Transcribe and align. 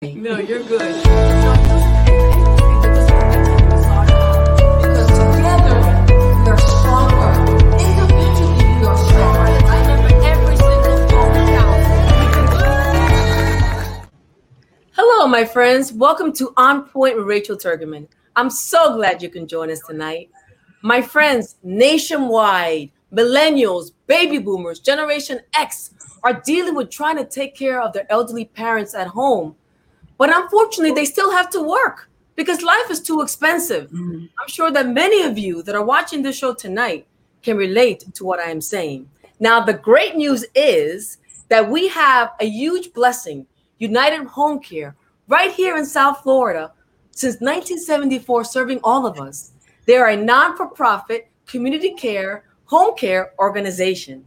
No, 0.00 0.38
you're 0.38 0.62
good. 0.62 0.80
Hello, 14.92 15.26
my 15.26 15.44
friends. 15.44 15.92
Welcome 15.92 16.32
to 16.34 16.52
On 16.56 16.84
Point 16.84 17.16
with 17.16 17.26
Rachel 17.26 17.56
Turgeman. 17.56 18.06
I'm 18.36 18.50
so 18.50 18.94
glad 18.94 19.20
you 19.20 19.28
can 19.28 19.48
join 19.48 19.68
us 19.68 19.80
tonight. 19.80 20.30
My 20.80 21.02
friends, 21.02 21.56
nationwide, 21.64 22.92
millennials, 23.12 23.90
baby 24.06 24.38
boomers, 24.38 24.78
Generation 24.78 25.40
X 25.56 25.90
are 26.22 26.40
dealing 26.40 26.76
with 26.76 26.88
trying 26.88 27.16
to 27.16 27.24
take 27.24 27.56
care 27.56 27.82
of 27.82 27.92
their 27.92 28.06
elderly 28.12 28.44
parents 28.44 28.94
at 28.94 29.08
home 29.08 29.56
but 30.18 30.34
unfortunately, 30.34 30.92
they 30.92 31.04
still 31.04 31.30
have 31.30 31.48
to 31.50 31.62
work 31.62 32.10
because 32.36 32.62
life 32.62 32.90
is 32.90 33.00
too 33.00 33.22
expensive. 33.22 33.90
Mm-hmm. 33.90 34.26
I'm 34.40 34.48
sure 34.48 34.70
that 34.70 34.88
many 34.88 35.22
of 35.22 35.38
you 35.38 35.62
that 35.62 35.74
are 35.74 35.84
watching 35.84 36.22
this 36.22 36.36
show 36.36 36.54
tonight 36.54 37.06
can 37.42 37.56
relate 37.56 38.04
to 38.14 38.24
what 38.24 38.40
I 38.40 38.50
am 38.50 38.60
saying. 38.60 39.08
Now, 39.40 39.64
the 39.64 39.72
great 39.72 40.16
news 40.16 40.44
is 40.54 41.18
that 41.48 41.70
we 41.70 41.88
have 41.88 42.32
a 42.40 42.46
huge 42.46 42.92
blessing, 42.92 43.46
United 43.78 44.26
Home 44.26 44.60
Care, 44.60 44.96
right 45.28 45.52
here 45.52 45.76
in 45.76 45.86
South 45.86 46.22
Florida 46.22 46.72
since 47.12 47.40
1974, 47.40 48.44
serving 48.44 48.80
all 48.84 49.06
of 49.06 49.18
us. 49.20 49.52
They 49.86 49.96
are 49.96 50.08
a 50.08 50.16
non 50.16 50.56
for 50.56 50.66
profit 50.66 51.28
community 51.46 51.94
care 51.94 52.44
home 52.66 52.94
care 52.96 53.32
organization. 53.38 54.24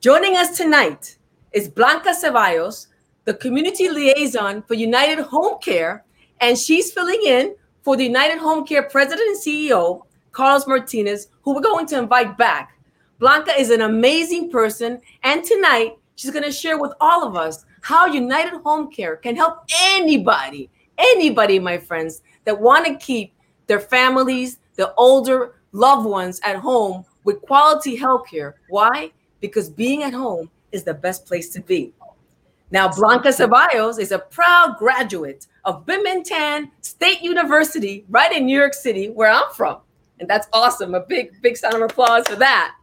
Joining 0.00 0.36
us 0.36 0.56
tonight 0.56 1.16
is 1.52 1.68
Blanca 1.68 2.10
Ceballos, 2.10 2.88
the 3.28 3.34
community 3.34 3.90
liaison 3.90 4.62
for 4.62 4.72
United 4.72 5.18
Home 5.18 5.58
Care, 5.60 6.02
and 6.40 6.56
she's 6.56 6.90
filling 6.90 7.20
in 7.26 7.54
for 7.82 7.94
the 7.94 8.02
United 8.02 8.38
Home 8.38 8.64
Care 8.66 8.84
president 8.84 9.28
and 9.28 9.36
CEO, 9.36 10.00
Carlos 10.32 10.66
Martinez, 10.66 11.28
who 11.42 11.54
we're 11.54 11.60
going 11.60 11.84
to 11.88 11.98
invite 11.98 12.38
back. 12.38 12.78
Blanca 13.18 13.50
is 13.50 13.68
an 13.68 13.82
amazing 13.82 14.50
person, 14.50 14.98
and 15.24 15.44
tonight 15.44 15.98
she's 16.16 16.30
going 16.30 16.42
to 16.42 16.50
share 16.50 16.78
with 16.78 16.94
all 17.02 17.22
of 17.22 17.36
us 17.36 17.66
how 17.82 18.06
United 18.06 18.62
Home 18.62 18.90
Care 18.90 19.16
can 19.16 19.36
help 19.36 19.58
anybody, 19.78 20.70
anybody, 20.96 21.58
my 21.58 21.76
friends, 21.76 22.22
that 22.46 22.58
want 22.58 22.86
to 22.86 22.96
keep 22.96 23.34
their 23.66 23.80
families, 23.80 24.58
their 24.76 24.98
older 24.98 25.56
loved 25.72 26.06
ones 26.06 26.40
at 26.44 26.56
home 26.56 27.04
with 27.24 27.42
quality 27.42 27.94
health 27.94 28.26
care. 28.26 28.54
Why? 28.70 29.12
Because 29.40 29.68
being 29.68 30.02
at 30.02 30.14
home 30.14 30.48
is 30.72 30.82
the 30.82 30.94
best 30.94 31.26
place 31.26 31.50
to 31.50 31.60
be. 31.60 31.92
Now, 32.70 32.88
Blanca 32.88 33.28
Ceballos 33.28 33.98
is 33.98 34.12
a 34.12 34.18
proud 34.18 34.76
graduate 34.78 35.46
of 35.64 35.86
Binghamton 35.86 36.70
State 36.82 37.22
University, 37.22 38.04
right 38.10 38.30
in 38.30 38.44
New 38.44 38.58
York 38.58 38.74
City, 38.74 39.08
where 39.08 39.30
I'm 39.30 39.50
from. 39.54 39.78
And 40.20 40.28
that's 40.28 40.48
awesome. 40.52 40.94
A 40.94 41.00
big, 41.00 41.40
big 41.40 41.56
sound 41.56 41.76
of 41.76 41.82
applause 41.82 42.26
for 42.28 42.36
that. 42.36 42.74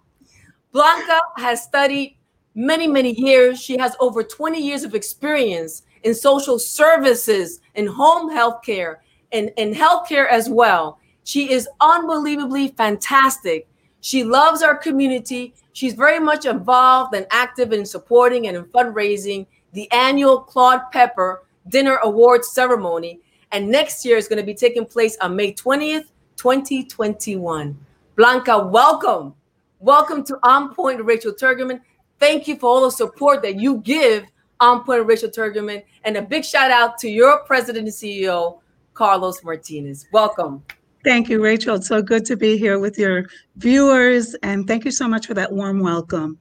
Blanca 0.72 1.20
has 1.38 1.62
studied 1.62 2.18
many, 2.56 2.88
many 2.88 3.14
years. 3.20 3.62
She 3.62 3.78
has 3.78 3.96
over 4.00 4.24
20 4.24 4.60
years 4.60 4.84
of 4.84 4.96
experience 4.96 5.84
in 6.04 6.16
social 6.16 6.58
services, 6.58 7.60
in 7.76 7.86
home 7.86 8.32
health 8.32 8.64
care, 8.64 9.04
and 9.32 9.52
in 9.58 9.74
healthcare 9.74 10.28
as 10.28 10.50
well. 10.50 11.00
She 11.26 11.52
is 11.52 11.68
unbelievably 11.80 12.70
fantastic. 12.70 13.68
She 14.02 14.24
loves 14.24 14.62
our 14.62 14.76
community. 14.76 15.54
She's 15.74 15.94
very 15.94 16.20
much 16.20 16.46
involved 16.46 17.16
and 17.16 17.26
active 17.32 17.74
in 17.74 17.86
supporting 17.86 18.48
and 18.48 18.56
in 18.56 18.66
fundraising 18.66 19.46
the 19.76 19.92
annual 19.92 20.40
Claude 20.40 20.90
Pepper 20.92 21.44
Dinner 21.68 21.98
Awards 21.98 22.52
ceremony. 22.52 23.20
And 23.52 23.70
next 23.70 24.06
year 24.06 24.18
is 24.18 24.28
going 24.28 24.40
to 24.40 24.46
be 24.46 24.54
taking 24.54 24.86
place 24.86 25.18
on 25.20 25.36
May 25.36 25.54
20th, 25.54 26.06
2021. 26.38 27.78
Blanca, 28.16 28.58
welcome. 28.58 29.36
Welcome 29.80 30.24
to 30.26 30.40
On 30.44 30.74
Point 30.74 31.04
Rachel 31.04 31.34
Turgeman. 31.34 31.82
Thank 32.20 32.48
you 32.48 32.56
for 32.56 32.68
all 32.68 32.82
the 32.84 32.90
support 32.90 33.42
that 33.44 33.60
you 33.60 33.80
give 33.80 34.26
On 34.62 34.84
Point 34.84 35.06
Rachel 35.06 35.30
Turgeman. 35.30 35.84
And 36.06 36.16
a 36.16 36.22
big 36.22 36.46
shout 36.46 36.72
out 36.72 36.98
to 37.00 37.10
your 37.10 37.40
president 37.40 37.88
and 37.88 37.94
CEO, 37.94 38.60
Carlos 38.94 39.44
Martinez. 39.44 40.08
Welcome. 40.14 40.64
Thank 41.04 41.28
you, 41.28 41.44
Rachel. 41.44 41.76
It's 41.76 41.88
so 41.88 42.02
good 42.02 42.26
to 42.28 42.38
be 42.38 42.58
here 42.58 42.80
with 42.80 42.98
your 42.98 43.26
viewers. 43.58 44.36
And 44.42 44.66
thank 44.66 44.86
you 44.86 44.92
so 44.92 45.10
much 45.10 45.28
for 45.28 45.34
that 45.34 45.52
warm 45.52 45.82
welcome. 45.82 46.40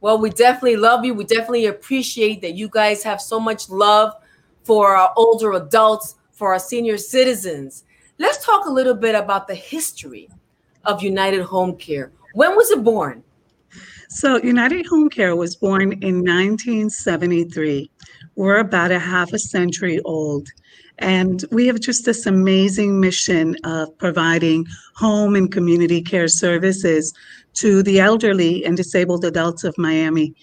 Well, 0.00 0.18
we 0.18 0.30
definitely 0.30 0.76
love 0.76 1.04
you. 1.04 1.14
We 1.14 1.24
definitely 1.24 1.66
appreciate 1.66 2.40
that 2.42 2.54
you 2.54 2.68
guys 2.68 3.02
have 3.02 3.20
so 3.20 3.38
much 3.38 3.68
love 3.68 4.14
for 4.64 4.96
our 4.96 5.12
older 5.16 5.52
adults, 5.52 6.16
for 6.32 6.52
our 6.52 6.58
senior 6.58 6.96
citizens. 6.96 7.84
Let's 8.18 8.44
talk 8.44 8.66
a 8.66 8.70
little 8.70 8.94
bit 8.94 9.14
about 9.14 9.46
the 9.46 9.54
history 9.54 10.28
of 10.84 11.02
United 11.02 11.42
Home 11.42 11.76
Care. 11.76 12.12
When 12.34 12.56
was 12.56 12.70
it 12.70 12.82
born? 12.82 13.22
So, 14.08 14.42
United 14.42 14.86
Home 14.86 15.08
Care 15.08 15.36
was 15.36 15.54
born 15.54 15.92
in 15.92 16.24
1973. 16.24 17.90
We're 18.34 18.58
about 18.58 18.90
a 18.90 18.98
half 18.98 19.32
a 19.32 19.38
century 19.38 20.00
old. 20.00 20.48
And 20.98 21.44
we 21.50 21.66
have 21.66 21.80
just 21.80 22.04
this 22.04 22.26
amazing 22.26 23.00
mission 23.00 23.56
of 23.64 23.96
providing 23.98 24.66
home 24.94 25.34
and 25.34 25.50
community 25.50 26.02
care 26.02 26.28
services 26.28 27.14
to 27.60 27.82
the 27.82 28.00
elderly 28.00 28.64
and 28.64 28.76
disabled 28.76 29.24
adults 29.24 29.64
of 29.64 29.76
Miami. 29.76 30.34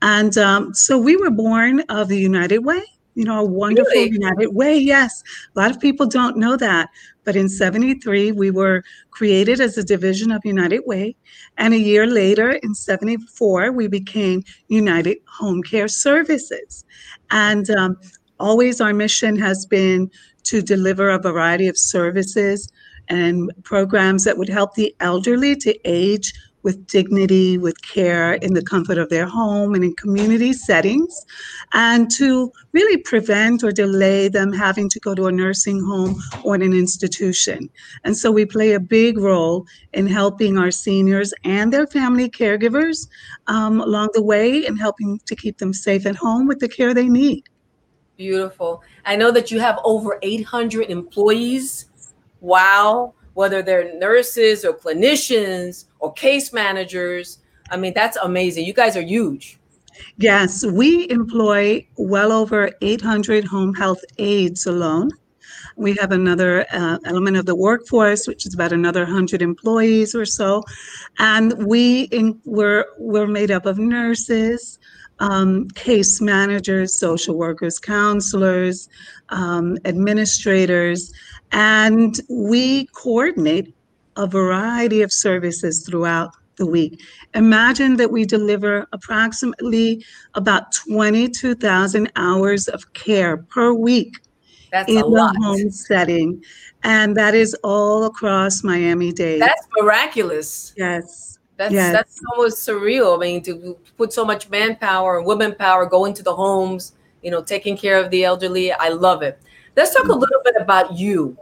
And 0.00 0.36
um, 0.38 0.74
so 0.74 0.98
we 0.98 1.16
were 1.16 1.30
born 1.30 1.80
of 1.88 2.08
the 2.08 2.18
United 2.18 2.60
Way, 2.60 2.82
you 3.14 3.24
know, 3.24 3.40
a 3.40 3.44
wonderful 3.44 3.92
really? 3.92 4.10
United 4.10 4.48
Way. 4.48 4.78
Yes, 4.78 5.22
a 5.54 5.60
lot 5.60 5.70
of 5.70 5.78
people 5.80 6.06
don't 6.06 6.38
know 6.38 6.56
that. 6.56 6.88
But 7.24 7.36
in 7.36 7.48
73, 7.48 8.32
we 8.32 8.50
were 8.50 8.82
created 9.10 9.60
as 9.60 9.76
a 9.76 9.84
division 9.84 10.32
of 10.32 10.40
United 10.44 10.82
Way. 10.86 11.14
And 11.58 11.74
a 11.74 11.78
year 11.78 12.06
later, 12.06 12.52
in 12.52 12.74
74, 12.74 13.70
we 13.70 13.86
became 13.86 14.42
United 14.68 15.18
Home 15.38 15.62
Care 15.62 15.88
Services. 15.88 16.84
And 17.30 17.68
um, 17.70 17.98
always 18.40 18.80
our 18.80 18.94
mission 18.94 19.38
has 19.38 19.66
been 19.66 20.10
to 20.44 20.62
deliver 20.62 21.10
a 21.10 21.18
variety 21.18 21.68
of 21.68 21.76
services 21.76 22.72
and 23.08 23.52
programs 23.62 24.24
that 24.24 24.38
would 24.38 24.48
help 24.48 24.74
the 24.74 24.94
elderly 25.00 25.54
to 25.56 25.78
age 25.84 26.32
with 26.62 26.86
dignity, 26.86 27.58
with 27.58 27.80
care 27.82 28.34
in 28.34 28.54
the 28.54 28.62
comfort 28.62 28.98
of 28.98 29.08
their 29.08 29.26
home 29.26 29.74
and 29.74 29.84
in 29.84 29.94
community 29.94 30.52
settings, 30.52 31.26
and 31.72 32.10
to 32.12 32.52
really 32.72 32.96
prevent 32.98 33.62
or 33.62 33.72
delay 33.72 34.28
them 34.28 34.52
having 34.52 34.88
to 34.88 35.00
go 35.00 35.14
to 35.14 35.26
a 35.26 35.32
nursing 35.32 35.82
home 35.82 36.20
or 36.44 36.54
in 36.54 36.62
an 36.62 36.72
institution. 36.72 37.68
And 38.04 38.16
so 38.16 38.30
we 38.30 38.46
play 38.46 38.72
a 38.72 38.80
big 38.80 39.18
role 39.18 39.66
in 39.92 40.06
helping 40.06 40.58
our 40.58 40.70
seniors 40.70 41.32
and 41.44 41.72
their 41.72 41.86
family 41.86 42.30
caregivers 42.30 43.08
um, 43.46 43.80
along 43.80 44.10
the 44.14 44.22
way 44.22 44.66
and 44.66 44.78
helping 44.78 45.20
to 45.26 45.36
keep 45.36 45.58
them 45.58 45.72
safe 45.72 46.06
at 46.06 46.16
home 46.16 46.46
with 46.46 46.60
the 46.60 46.68
care 46.68 46.94
they 46.94 47.08
need. 47.08 47.44
Beautiful. 48.16 48.82
I 49.04 49.16
know 49.16 49.30
that 49.32 49.50
you 49.50 49.58
have 49.58 49.80
over 49.84 50.18
800 50.22 50.90
employees. 50.90 51.86
Wow. 52.40 53.14
Whether 53.34 53.62
they're 53.62 53.94
nurses 53.98 54.64
or 54.64 54.74
clinicians 54.74 55.86
or 56.00 56.12
case 56.12 56.52
managers. 56.52 57.38
I 57.70 57.76
mean, 57.76 57.94
that's 57.94 58.16
amazing. 58.18 58.66
You 58.66 58.74
guys 58.74 58.96
are 58.96 59.02
huge. 59.02 59.58
Yes, 60.16 60.64
we 60.64 61.08
employ 61.10 61.86
well 61.96 62.32
over 62.32 62.70
800 62.80 63.44
home 63.44 63.74
health 63.74 64.00
aides 64.18 64.66
alone. 64.66 65.10
We 65.76 65.94
have 65.94 66.12
another 66.12 66.66
uh, 66.72 66.98
element 67.04 67.36
of 67.36 67.46
the 67.46 67.54
workforce, 67.54 68.26
which 68.26 68.46
is 68.46 68.54
about 68.54 68.72
another 68.72 69.04
100 69.04 69.40
employees 69.42 70.14
or 70.14 70.24
so. 70.26 70.62
And 71.18 71.66
we 71.66 72.02
in, 72.04 72.40
we're, 72.44 72.84
we're 72.98 73.26
made 73.26 73.50
up 73.50 73.64
of 73.64 73.78
nurses, 73.78 74.78
um, 75.18 75.68
case 75.70 76.20
managers, 76.20 76.98
social 76.98 77.36
workers, 77.36 77.78
counselors, 77.78 78.88
um, 79.30 79.78
administrators, 79.84 81.12
and 81.52 82.20
we 82.28 82.86
coordinate 82.86 83.74
a 84.16 84.26
variety 84.26 85.02
of 85.02 85.12
services 85.12 85.86
throughout 85.86 86.32
the 86.56 86.66
week. 86.66 87.00
Imagine 87.34 87.96
that 87.96 88.10
we 88.10 88.24
deliver 88.24 88.86
approximately 88.92 90.04
about 90.34 90.72
22,000 90.72 92.10
hours 92.16 92.68
of 92.68 92.92
care 92.92 93.38
per 93.38 93.72
week 93.72 94.18
That's 94.70 94.90
in 94.90 94.98
a 94.98 95.06
lot. 95.06 95.34
the 95.34 95.40
home 95.40 95.70
setting. 95.70 96.42
And 96.82 97.16
that 97.16 97.34
is 97.34 97.54
all 97.62 98.04
across 98.04 98.62
Miami 98.62 99.12
Dade. 99.12 99.40
That's 99.40 99.66
miraculous. 99.78 100.74
Yes. 100.76 101.38
That's 101.56 101.74
yes. 101.74 101.92
that's 101.92 102.20
almost 102.32 102.66
surreal. 102.66 103.16
I 103.16 103.20
mean, 103.20 103.42
to 103.42 103.78
put 103.96 104.12
so 104.12 104.24
much 104.24 104.48
manpower 104.50 105.18
and 105.18 105.26
women 105.26 105.54
power 105.54 105.86
go 105.86 106.06
into 106.06 106.22
the 106.22 106.34
homes, 106.34 106.94
you 107.22 107.30
know, 107.30 107.42
taking 107.42 107.76
care 107.76 107.98
of 107.98 108.10
the 108.10 108.24
elderly. 108.24 108.72
I 108.72 108.88
love 108.88 109.22
it. 109.22 109.38
Let's 109.76 109.94
talk 109.94 110.04
a 110.04 110.08
mm. 110.08 110.20
little 110.20 110.40
bit 110.44 110.54
about 110.60 110.98
you. 110.98 111.36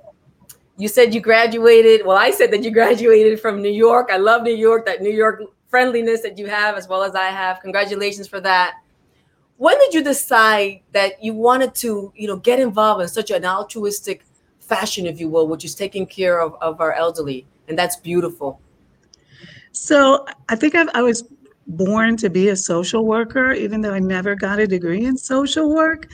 You 0.77 0.89
said 0.89 1.15
you 1.15 1.21
graduated. 1.21 2.07
Well, 2.07 2.17
I 2.17 2.31
said 2.31 2.51
that 2.53 2.63
you 2.63 2.71
graduated 2.71 3.41
from 3.41 3.61
New 3.61 3.73
York. 3.73 4.09
I 4.11 4.17
love 4.17 4.43
New 4.43 4.55
York, 4.55 4.87
that 4.87 5.03
New 5.03 5.11
York 5.11 5.43
friendliness 5.69 6.23
that 6.23 6.37
you 6.39 6.47
have, 6.47 6.77
as 6.77 6.89
well 6.89 7.03
as 7.03 7.15
I 7.15 7.27
have. 7.27 7.61
Congratulations 7.61 8.27
for 8.27 8.41
that. 8.41 8.75
when 9.59 9.79
did 9.79 9.93
you 9.93 10.03
decide 10.03 10.81
that 10.93 11.23
you 11.23 11.35
wanted 11.35 11.75
to, 11.75 12.11
you 12.17 12.27
know, 12.27 12.37
get 12.37 12.59
involved 12.59 13.03
in 13.03 13.09
such 13.09 13.31
an 13.31 13.45
altruistic 13.45 14.25
fashion, 14.59 15.05
if 15.05 15.21
you 15.21 15.29
will, 15.29 15.47
which 15.47 15.67
is 15.67 15.75
taking 15.75 16.07
care 16.07 16.41
of, 16.41 16.55
of 16.63 16.81
our 16.81 16.95
elderly? 16.95 17.47
And 17.69 17.79
that's 17.79 17.97
beautiful. 17.97 18.59
So 19.73 20.25
I 20.49 20.57
think 20.57 20.75
I've, 20.75 20.89
I 20.95 21.03
was 21.03 21.25
born 21.67 22.17
to 22.17 22.31
be 22.31 22.49
a 22.49 22.57
social 22.57 23.05
worker, 23.05 23.53
even 23.53 23.83
though 23.83 23.93
I 23.93 23.99
never 23.99 24.35
got 24.35 24.59
a 24.59 24.67
degree 24.67 25.05
in 25.05 25.17
social 25.19 25.73
work. 25.75 26.09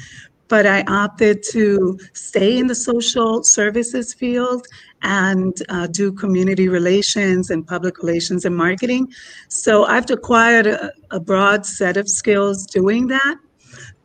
But 0.48 0.66
I 0.66 0.82
opted 0.82 1.42
to 1.50 1.98
stay 2.12 2.58
in 2.58 2.66
the 2.66 2.74
social 2.74 3.42
services 3.42 4.14
field 4.14 4.66
and 5.02 5.56
uh, 5.68 5.86
do 5.88 6.12
community 6.12 6.68
relations 6.68 7.50
and 7.50 7.66
public 7.66 7.98
relations 7.98 8.44
and 8.44 8.56
marketing. 8.56 9.12
So 9.48 9.84
I've 9.84 10.08
acquired 10.10 10.66
a, 10.66 10.92
a 11.10 11.20
broad 11.20 11.66
set 11.66 11.96
of 11.96 12.08
skills 12.08 12.66
doing 12.66 13.08
that. 13.08 13.36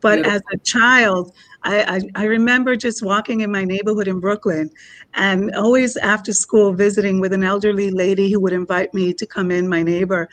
But 0.02 0.16
Beautiful. 0.16 0.36
as 0.38 0.42
a 0.54 0.58
child, 0.58 1.34
I, 1.64 1.84
I, 2.16 2.24
I, 2.24 2.26
remember 2.26 2.76
just 2.76 3.04
walking 3.04 3.42
in 3.42 3.52
my 3.52 3.64
neighborhood 3.64 4.08
in 4.08 4.20
Brooklyn 4.20 4.72
and 5.14 5.54
always 5.56 5.96
after 5.98 6.34
school 6.34 6.74
visiting 6.74 7.20
with 7.20 7.34
an 7.34 7.44
elderly 7.44 7.92
lady 7.92 8.32
who 8.32 8.40
would 8.40 8.54
invite 8.54 8.94
me 8.96 9.14
to 9.14 9.26
come 9.28 9.52
in, 9.52 9.70
my 9.70 9.84
neighbor, 9.84 10.28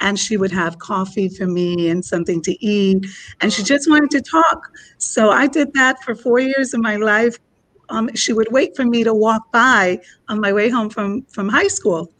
and 0.00 0.18
she 0.18 0.36
would 0.36 0.52
have 0.52 0.78
coffee 0.78 1.30
for 1.30 1.46
me 1.46 1.88
and 1.88 2.04
something 2.04 2.42
to 2.42 2.64
eat. 2.64 3.06
And 3.40 3.50
she 3.50 3.62
just 3.62 3.88
wanted 3.88 4.10
to 4.10 4.20
talk. 4.20 4.68
So 4.98 5.30
I 5.30 5.46
did 5.46 5.72
that 5.72 6.02
for 6.02 6.14
four 6.14 6.38
years 6.38 6.74
of 6.74 6.82
my 6.82 6.96
life, 6.96 7.38
um, 7.88 8.10
she 8.14 8.32
would 8.32 8.48
wait 8.50 8.76
for 8.76 8.84
me 8.84 9.04
to 9.04 9.14
walk 9.14 9.50
by 9.52 10.00
on 10.28 10.40
my 10.40 10.52
way 10.52 10.68
home 10.68 10.90
from 10.90 11.22
from 11.24 11.48
high 11.48 11.68
school, 11.68 12.12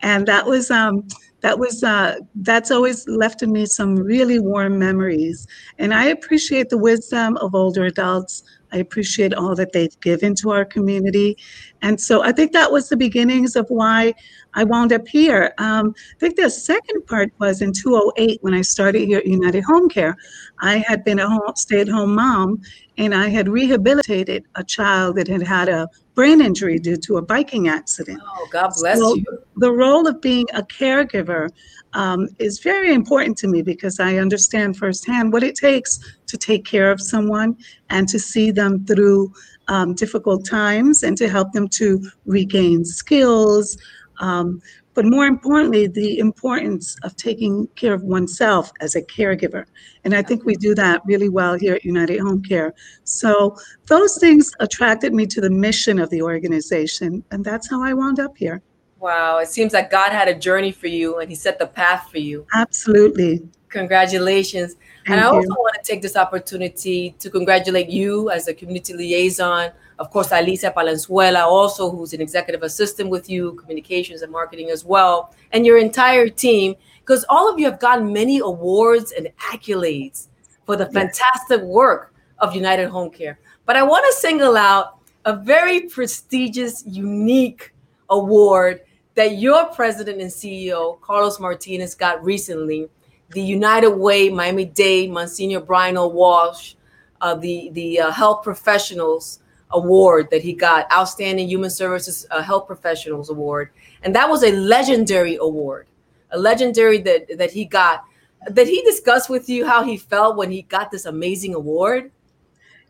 and 0.00 0.26
that 0.26 0.46
was 0.46 0.70
um, 0.70 1.06
that 1.42 1.58
was 1.58 1.84
uh, 1.84 2.16
that's 2.36 2.70
always 2.70 3.06
left 3.06 3.42
in 3.42 3.52
me 3.52 3.66
some 3.66 3.96
really 3.96 4.38
warm 4.38 4.78
memories. 4.78 5.46
And 5.78 5.92
I 5.92 6.06
appreciate 6.06 6.70
the 6.70 6.78
wisdom 6.78 7.36
of 7.38 7.54
older 7.54 7.84
adults. 7.84 8.42
I 8.72 8.78
appreciate 8.78 9.34
all 9.34 9.54
that 9.56 9.72
they've 9.72 10.00
given 10.00 10.34
to 10.36 10.50
our 10.50 10.64
community, 10.64 11.36
and 11.82 12.00
so 12.00 12.22
I 12.22 12.32
think 12.32 12.52
that 12.52 12.72
was 12.72 12.88
the 12.88 12.96
beginnings 12.96 13.54
of 13.54 13.66
why 13.68 14.14
I 14.54 14.64
wound 14.64 14.92
up 14.92 15.06
here. 15.06 15.52
Um, 15.58 15.94
I 16.16 16.18
think 16.18 16.36
the 16.36 16.48
second 16.48 17.06
part 17.06 17.32
was 17.38 17.60
in 17.60 17.72
2008 17.72 18.38
when 18.42 18.54
I 18.54 18.62
started 18.62 19.06
here 19.06 19.18
at 19.18 19.26
United 19.26 19.64
Home 19.64 19.88
Care. 19.88 20.16
I 20.60 20.78
had 20.78 21.04
been 21.04 21.18
a 21.18 21.28
home, 21.28 21.52
stay-at-home 21.54 22.14
mom, 22.14 22.62
and 22.96 23.14
I 23.14 23.28
had 23.28 23.48
rehabilitated 23.48 24.44
a 24.54 24.64
child 24.64 25.16
that 25.16 25.28
had 25.28 25.42
had 25.42 25.68
a 25.68 25.88
brain 26.14 26.40
injury 26.40 26.78
due 26.78 26.96
to 26.96 27.16
a 27.16 27.22
biking 27.22 27.68
accident. 27.68 28.20
Oh, 28.22 28.48
God 28.50 28.72
bless 28.78 28.98
so 28.98 29.14
you. 29.14 29.24
The 29.56 29.72
role 29.72 30.06
of 30.06 30.20
being 30.20 30.46
a 30.52 30.62
caregiver 30.62 31.48
um, 31.94 32.28
is 32.38 32.60
very 32.60 32.92
important 32.92 33.36
to 33.38 33.48
me 33.48 33.62
because 33.62 34.00
I 34.00 34.16
understand 34.16 34.76
firsthand 34.76 35.32
what 35.32 35.42
it 35.42 35.54
takes 35.54 35.98
to 36.26 36.36
take 36.36 36.64
care 36.64 36.90
of 36.90 37.00
someone 37.00 37.56
and 37.90 38.08
to 38.08 38.18
see 38.18 38.50
them 38.50 38.84
through 38.86 39.32
um, 39.68 39.94
difficult 39.94 40.44
times 40.46 41.02
and 41.02 41.16
to 41.18 41.28
help 41.28 41.52
them 41.52 41.68
to 41.68 42.10
regain 42.26 42.84
skills, 42.84 43.76
um, 44.20 44.60
but 44.94 45.06
more 45.06 45.26
importantly, 45.26 45.86
the 45.86 46.18
importance 46.18 46.96
of 47.02 47.16
taking 47.16 47.66
care 47.76 47.94
of 47.94 48.02
oneself 48.02 48.70
as 48.80 48.94
a 48.94 49.02
caregiver. 49.02 49.64
And 50.04 50.14
I 50.14 50.22
think 50.22 50.44
we 50.44 50.54
do 50.54 50.74
that 50.74 51.00
really 51.06 51.30
well 51.30 51.54
here 51.54 51.74
at 51.74 51.84
United 51.84 52.20
Home 52.20 52.42
Care. 52.42 52.74
So 53.04 53.56
those 53.86 54.18
things 54.18 54.50
attracted 54.60 55.14
me 55.14 55.26
to 55.26 55.40
the 55.40 55.50
mission 55.50 55.98
of 55.98 56.10
the 56.10 56.22
organization, 56.22 57.24
and 57.30 57.44
that's 57.44 57.70
how 57.70 57.82
I 57.82 57.94
wound 57.94 58.20
up 58.20 58.36
here. 58.36 58.60
Wow, 59.00 59.38
it 59.38 59.48
seems 59.48 59.72
like 59.72 59.90
God 59.90 60.12
had 60.12 60.28
a 60.28 60.34
journey 60.34 60.70
for 60.70 60.86
you 60.86 61.18
and 61.18 61.28
He 61.28 61.34
set 61.34 61.58
the 61.58 61.66
path 61.66 62.08
for 62.10 62.18
you. 62.18 62.46
Absolutely. 62.54 63.42
Congratulations. 63.68 64.74
Thank 64.74 65.08
and 65.08 65.20
I 65.20 65.24
also 65.24 65.40
you. 65.40 65.48
want 65.48 65.74
to 65.74 65.82
take 65.82 66.02
this 66.02 66.16
opportunity 66.16 67.16
to 67.18 67.28
congratulate 67.28 67.88
you 67.88 68.30
as 68.30 68.46
a 68.46 68.54
community 68.54 68.92
liaison 68.92 69.72
of 69.98 70.10
course, 70.10 70.32
Alicia 70.32 70.72
Palenzuela, 70.76 71.40
also 71.40 71.90
who's 71.90 72.12
an 72.12 72.20
executive 72.20 72.62
assistant 72.62 73.10
with 73.10 73.28
you, 73.28 73.52
communications 73.52 74.22
and 74.22 74.32
marketing 74.32 74.70
as 74.70 74.84
well, 74.84 75.34
and 75.52 75.64
your 75.66 75.78
entire 75.78 76.28
team, 76.28 76.74
because 77.00 77.24
all 77.28 77.52
of 77.52 77.58
you 77.58 77.66
have 77.66 77.80
gotten 77.80 78.12
many 78.12 78.38
awards 78.38 79.12
and 79.12 79.28
accolades 79.40 80.28
for 80.66 80.76
the 80.76 80.86
fantastic 80.86 81.60
work 81.62 82.14
of 82.38 82.54
United 82.54 82.88
Home 82.88 83.10
Care. 83.10 83.38
But 83.66 83.76
I 83.76 83.82
want 83.82 84.04
to 84.06 84.12
single 84.20 84.56
out 84.56 84.98
a 85.24 85.36
very 85.36 85.82
prestigious, 85.82 86.82
unique 86.86 87.72
award 88.10 88.80
that 89.14 89.38
your 89.38 89.66
president 89.66 90.20
and 90.20 90.30
CEO, 90.30 91.00
Carlos 91.00 91.38
Martinez, 91.38 91.94
got 91.94 92.22
recently 92.24 92.88
the 93.30 93.42
United 93.42 93.90
Way 93.90 94.28
Miami 94.28 94.64
Dade 94.64 95.10
Monsignor 95.10 95.60
Bryan 95.60 95.96
O. 95.96 96.08
Walsh, 96.08 96.74
uh, 97.20 97.34
the, 97.34 97.70
the 97.72 98.00
uh, 98.00 98.10
health 98.10 98.42
professionals 98.42 99.40
award 99.72 100.28
that 100.30 100.42
he 100.42 100.52
got, 100.52 100.90
Outstanding 100.92 101.48
Human 101.48 101.70
Services 101.70 102.26
uh, 102.30 102.42
Health 102.42 102.66
Professionals 102.66 103.30
Award, 103.30 103.70
and 104.02 104.14
that 104.14 104.28
was 104.28 104.42
a 104.42 104.52
legendary 104.52 105.36
award, 105.36 105.86
a 106.30 106.38
legendary 106.38 106.98
that 106.98 107.38
that 107.38 107.50
he 107.50 107.64
got. 107.64 108.04
Did 108.52 108.68
he 108.68 108.82
discuss 108.82 109.28
with 109.28 109.48
you 109.48 109.66
how 109.66 109.84
he 109.84 109.96
felt 109.96 110.36
when 110.36 110.50
he 110.50 110.62
got 110.62 110.90
this 110.90 111.06
amazing 111.06 111.54
award? 111.54 112.10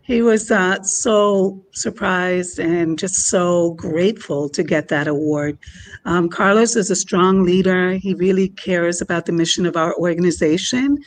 He 0.05 0.21
was 0.21 0.51
uh, 0.51 0.83
so 0.83 1.65
surprised 1.71 2.59
and 2.59 2.99
just 2.99 3.29
so 3.29 3.75
grateful 3.75 4.49
to 4.49 4.63
get 4.65 4.89
that 4.89 5.07
award. 5.07 5.59
Um, 6.05 6.29
Carlos 6.29 6.75
is 6.75 6.91
a 6.91 6.97
strong 6.97 7.45
leader. 7.45 7.93
He 7.93 8.15
really 8.15 8.49
cares 8.49 9.01
about 9.01 9.27
the 9.27 9.33
mission 9.33 9.65
of 9.65 9.77
our 9.77 9.95
organization 9.95 10.99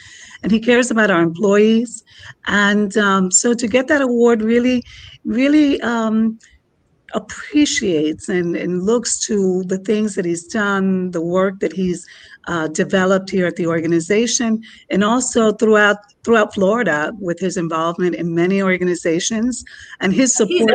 and 0.44 0.52
he 0.52 0.62
cares 0.62 0.92
about 0.92 1.12
our 1.12 1.22
employees. 1.22 2.06
And 2.48 2.96
um, 2.98 3.32
so 3.32 3.54
to 3.54 3.68
get 3.68 3.88
that 3.88 4.02
award 4.02 4.42
really, 4.42 4.84
really 5.26 5.82
um, 5.82 6.40
appreciates 7.16 8.30
and, 8.30 8.56
and 8.56 8.84
looks 8.84 9.18
to 9.26 9.64
the 9.64 9.80
things 9.80 10.16
that 10.16 10.26
he's 10.26 10.46
done, 10.46 11.12
the 11.12 11.22
work 11.22 11.60
that 11.62 11.74
he's 11.74 12.06
uh, 12.48 12.68
developed 12.68 13.30
here 13.30 13.48
at 13.48 13.56
the 13.56 13.66
organization, 13.66 14.62
and 14.92 15.04
also 15.04 15.52
throughout 15.54 15.98
throughout 16.24 16.54
Florida 16.54 17.12
with 17.20 17.40
his 17.40 17.58
involvement 17.58 18.16
in 18.16 18.36
many 18.36 18.62
organizations 18.62 19.64
and 20.00 20.14
his 20.14 20.36
support 20.36 20.72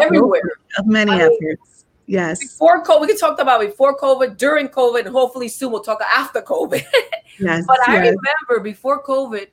of 0.79 0.87
many 0.87 1.13
I 1.13 1.29
mean, 1.29 1.39
efforts. 1.43 1.85
Yes. 2.07 2.41
Before 2.41 2.83
COVID, 2.83 3.03
we 3.03 3.07
could 3.07 3.19
talk 3.19 3.39
about 3.39 3.61
before 3.61 3.97
COVID, 3.97 4.37
during 4.37 4.69
COVID, 4.69 5.07
and 5.07 5.09
hopefully 5.11 5.47
soon 5.47 5.71
we'll 5.71 5.83
talk 5.83 6.01
after 6.03 6.43
COVID. 6.43 6.85
yes. 7.39 7.65
but 7.69 7.79
I 7.89 8.03
yes. 8.03 8.17
remember 8.17 8.65
before 8.65 9.01
COVID, 9.05 9.47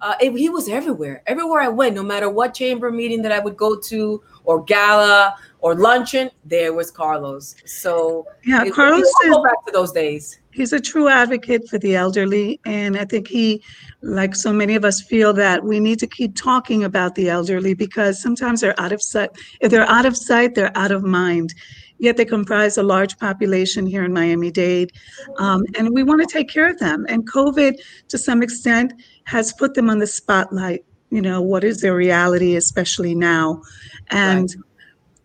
uh, 0.00 0.14
it, 0.20 0.36
he 0.36 0.48
was 0.48 0.68
everywhere. 0.68 1.22
Everywhere 1.26 1.60
I 1.60 1.68
went, 1.68 1.96
no 1.96 2.02
matter 2.04 2.28
what 2.28 2.54
chamber 2.54 2.92
meeting 2.92 3.22
that 3.22 3.32
I 3.32 3.40
would 3.40 3.56
go 3.56 3.76
to, 3.76 4.22
or 4.44 4.62
gala, 4.62 5.34
or 5.64 5.74
luncheon, 5.74 6.30
there 6.44 6.74
was 6.74 6.90
Carlos. 6.90 7.54
So 7.64 8.26
yeah, 8.44 8.64
it, 8.64 8.74
Carlos. 8.74 9.10
Go 9.24 9.42
back 9.42 9.64
to 9.64 9.72
those 9.72 9.92
days 9.92 10.38
he's 10.54 10.72
a 10.72 10.80
true 10.80 11.08
advocate 11.08 11.68
for 11.68 11.78
the 11.78 11.96
elderly 11.96 12.60
and 12.64 12.96
i 12.96 13.04
think 13.04 13.26
he 13.26 13.62
like 14.02 14.34
so 14.34 14.52
many 14.52 14.76
of 14.76 14.84
us 14.84 15.02
feel 15.02 15.32
that 15.32 15.64
we 15.64 15.80
need 15.80 15.98
to 15.98 16.06
keep 16.06 16.34
talking 16.36 16.84
about 16.84 17.14
the 17.16 17.28
elderly 17.28 17.74
because 17.74 18.22
sometimes 18.22 18.60
they're 18.60 18.80
out 18.80 18.92
of 18.92 19.02
sight 19.02 19.30
if 19.60 19.70
they're 19.70 19.90
out 19.90 20.06
of 20.06 20.16
sight 20.16 20.54
they're 20.54 20.76
out 20.76 20.92
of 20.92 21.02
mind 21.02 21.52
yet 21.98 22.16
they 22.16 22.24
comprise 22.24 22.78
a 22.78 22.82
large 22.82 23.18
population 23.18 23.84
here 23.84 24.04
in 24.04 24.12
miami-dade 24.12 24.92
um, 25.38 25.64
and 25.76 25.92
we 25.92 26.02
want 26.02 26.20
to 26.20 26.32
take 26.32 26.48
care 26.48 26.70
of 26.70 26.78
them 26.78 27.04
and 27.08 27.28
covid 27.28 27.74
to 28.08 28.16
some 28.16 28.42
extent 28.42 28.92
has 29.24 29.52
put 29.54 29.74
them 29.74 29.90
on 29.90 29.98
the 29.98 30.06
spotlight 30.06 30.84
you 31.10 31.20
know 31.20 31.42
what 31.42 31.64
is 31.64 31.80
their 31.80 31.96
reality 31.96 32.54
especially 32.54 33.14
now 33.14 33.60
and 34.10 34.54
right 34.56 34.64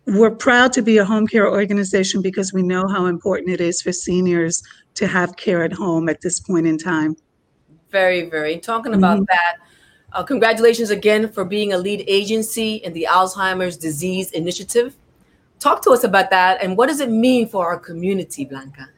we're 0.10 0.32
proud 0.32 0.74
to 0.74 0.82
be 0.82 0.98
a 0.98 1.06
home 1.06 1.28
care 1.28 1.48
organization 1.50 2.22
because 2.22 2.54
we 2.54 2.62
know 2.62 2.88
how 2.88 3.06
important 3.06 3.52
it 3.52 3.62
is 3.62 3.82
for 3.82 3.92
seniors 3.92 4.64
to 4.96 5.08
have 5.08 5.36
care 5.38 5.64
at 5.64 5.72
home 5.72 6.10
at 6.10 6.22
this 6.22 6.40
point 6.40 6.68
in 6.68 6.78
time. 6.78 7.16
Very, 7.90 8.30
very. 8.30 8.58
Talking 8.58 8.94
about 8.94 9.18
mm-hmm. 9.18 9.26
that, 9.30 9.56
uh, 10.14 10.24
congratulations 10.24 10.90
again 10.90 11.32
for 11.32 11.46
being 11.46 11.74
a 11.74 11.78
lead 11.78 12.04
agency 12.08 12.76
in 12.76 12.94
the 12.94 13.08
Alzheimer's 13.10 13.78
Disease 13.78 14.32
Initiative. 14.32 14.96
Talk 15.60 15.82
to 15.84 15.92
us 15.92 16.04
about 16.04 16.30
that 16.30 16.62
and 16.64 16.78
what 16.78 16.88
does 16.88 17.00
it 17.00 17.10
mean 17.10 17.48
for 17.48 17.68
our 17.68 17.78
community, 17.80 18.46
Blanca? 18.46 18.90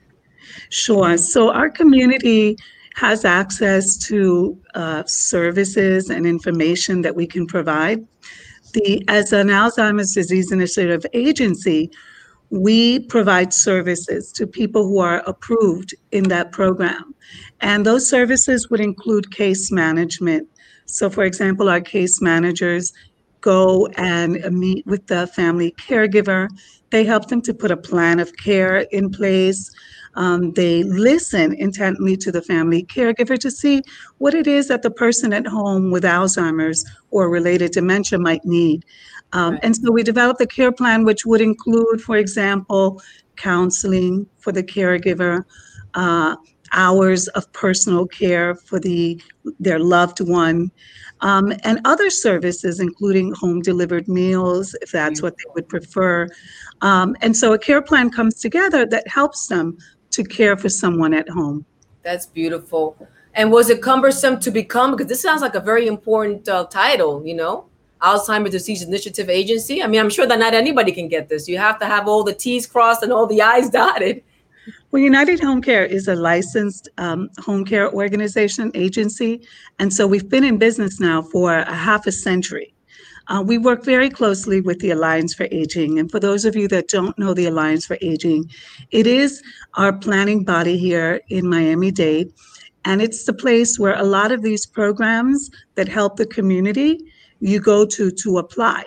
Sure. 0.70 1.18
So, 1.18 1.52
our 1.52 1.70
community 1.70 2.58
has 2.96 3.26
access 3.26 3.98
to 3.98 4.58
uh, 4.76 5.04
services 5.06 6.10
and 6.10 6.26
information 6.26 7.02
that 7.02 7.16
we 7.16 7.26
can 7.26 7.48
provide. 7.48 8.06
The, 8.74 9.04
as 9.08 9.34
an 9.34 9.48
Alzheimer's 9.48 10.14
Disease 10.14 10.52
Initiative 10.52 11.06
agency, 11.14 11.92
we 12.50 13.00
provide 13.00 13.54
services 13.54 14.32
to 14.34 14.46
people 14.46 14.86
who 14.86 15.00
are 15.00 15.24
approved 15.26 15.96
in 16.12 16.26
that 16.30 16.52
program. 16.52 17.16
And 17.62 17.86
those 17.86 18.08
services 18.08 18.70
would 18.70 18.82
include 18.82 19.36
case 19.36 19.72
management. 19.72 20.48
So, 20.86 21.10
for 21.10 21.24
example, 21.24 21.70
our 21.70 21.80
case 21.80 22.22
managers 22.22 22.92
go 23.40 23.88
and 23.96 24.34
meet 24.52 24.86
with 24.86 25.08
the 25.08 25.28
family 25.28 25.74
caregiver. 25.80 26.50
They 26.90 27.06
help 27.06 27.28
them 27.28 27.42
to 27.44 27.54
put 27.54 27.72
a 27.72 27.78
plan 27.78 28.20
of 28.20 28.36
care 28.38 28.80
in 28.92 29.10
place. 29.10 29.72
Um, 30.16 30.52
they 30.54 30.84
listen 30.84 31.54
intently 31.54 32.18
to 32.18 32.32
the 32.32 32.42
family 32.42 32.84
caregiver 32.84 33.38
to 33.40 33.52
see 33.52 33.82
what 34.18 34.34
it 34.34 34.48
is 34.48 34.68
that 34.68 34.82
the 34.82 34.92
person 34.92 35.34
at 35.34 35.48
home 35.48 35.92
with 35.92 36.04
Alzheimer's 36.04 36.86
or 37.12 37.30
related 37.30 37.72
dementia 37.72 38.20
might 38.20 38.44
need. 38.46 38.86
Um, 39.34 39.54
Right. 39.54 39.60
and 39.64 39.76
so 39.76 39.92
we 39.92 40.04
developed 40.04 40.42
a 40.42 40.48
care 40.48 40.72
plan, 40.72 41.06
which 41.06 41.26
would 41.26 41.42
include, 41.42 42.02
for 42.02 42.18
example, 42.18 43.02
counseling 43.38 44.28
for 44.40 44.52
the 44.52 44.64
caregiver, 44.64 45.44
uh, 45.94 46.36
hours 46.74 47.28
of 47.30 47.52
personal 47.54 48.06
care 48.08 48.56
for 48.56 48.80
the 48.80 49.22
their 49.60 49.80
loved 49.80 50.20
one, 50.22 50.72
um, 51.22 51.54
and 51.64 51.80
other 51.86 52.10
services, 52.10 52.80
including 52.80 53.34
home 53.34 53.62
delivered 53.62 54.08
meals, 54.08 54.76
if 54.82 54.92
that's 54.92 55.22
what 55.22 55.36
they 55.38 55.44
would 55.56 55.68
prefer. 55.68 56.28
Um, 56.82 57.16
and 57.22 57.36
so 57.36 57.54
a 57.54 57.60
care 57.60 57.82
plan 57.82 58.10
comes 58.10 58.36
together 58.36 58.86
that 58.86 59.08
helps 59.08 59.48
them 59.48 59.78
to 60.12 60.24
care 60.24 60.58
for 60.58 60.70
someone 60.70 61.14
at 61.14 61.28
home. 61.30 61.66
That's 62.04 62.26
beautiful. 62.26 62.96
And 63.34 63.52
was 63.52 63.70
it 63.70 63.82
cumbersome 63.82 64.40
to 64.42 64.52
become? 64.52 64.92
Because 64.92 65.08
this 65.08 65.22
sounds 65.22 65.42
like 65.42 65.56
a 65.56 65.60
very 65.60 65.88
important 65.88 66.48
uh, 66.50 66.66
title, 66.66 67.26
you 67.26 67.34
know, 67.34 67.66
Alzheimer's 68.02 68.52
Disease 68.52 68.82
Initiative 68.82 69.30
Agency. 69.30 69.82
I 69.82 69.88
mean, 69.88 70.02
I'm 70.02 70.10
sure 70.10 70.28
that 70.28 70.40
not 70.40 70.54
anybody 70.54 70.92
can 70.92 71.08
get 71.08 71.30
this. 71.30 71.48
You 71.48 71.58
have 71.58 71.80
to 71.80 71.86
have 71.86 72.08
all 72.08 72.24
the 72.24 72.34
T's 72.34 72.66
crossed 72.66 73.04
and 73.04 73.14
all 73.14 73.28
the 73.28 73.42
I's 73.42 73.70
dotted. 73.70 74.24
Well, 74.92 75.02
United 75.02 75.40
Home 75.40 75.62
Care 75.62 75.86
is 75.86 76.08
a 76.08 76.16
licensed 76.16 76.90
um, 76.98 77.30
home 77.40 77.66
care 77.66 77.92
organization 77.92 78.72
agency, 78.76 79.42
and 79.80 79.94
so 79.94 80.06
we've 80.06 80.30
been 80.30 80.44
in 80.44 80.58
business 80.58 81.00
now 81.00 81.22
for 81.22 81.60
a 81.60 81.74
half 81.74 82.06
a 82.06 82.12
century. 82.12 82.74
Uh, 83.32 83.42
we 83.42 83.58
work 83.58 83.86
very 83.86 84.10
closely 84.10 84.60
with 84.60 84.80
the 84.80 84.92
Alliance 84.92 85.34
for 85.34 85.48
Aging, 85.52 85.98
and 86.00 86.12
for 86.12 86.20
those 86.20 86.44
of 86.44 86.54
you 86.54 86.68
that 86.68 86.90
don't 86.90 87.18
know 87.18 87.34
the 87.34 87.46
Alliance 87.46 87.86
for 87.86 87.98
Aging, 88.02 88.52
it 88.92 89.08
is 89.08 89.42
our 89.76 89.94
planning 89.94 90.44
body 90.44 90.78
here 90.78 91.22
in 91.30 91.48
Miami-Dade, 91.48 92.30
and 92.84 93.02
it's 93.02 93.24
the 93.24 93.34
place 93.34 93.80
where 93.80 93.98
a 93.98 94.04
lot 94.04 94.34
of 94.34 94.42
these 94.42 94.66
programs 94.66 95.50
that 95.76 95.88
help 95.88 96.18
the 96.18 96.26
community 96.26 97.00
you 97.40 97.62
go 97.62 97.86
to 97.86 98.12
to 98.12 98.38
apply. 98.38 98.84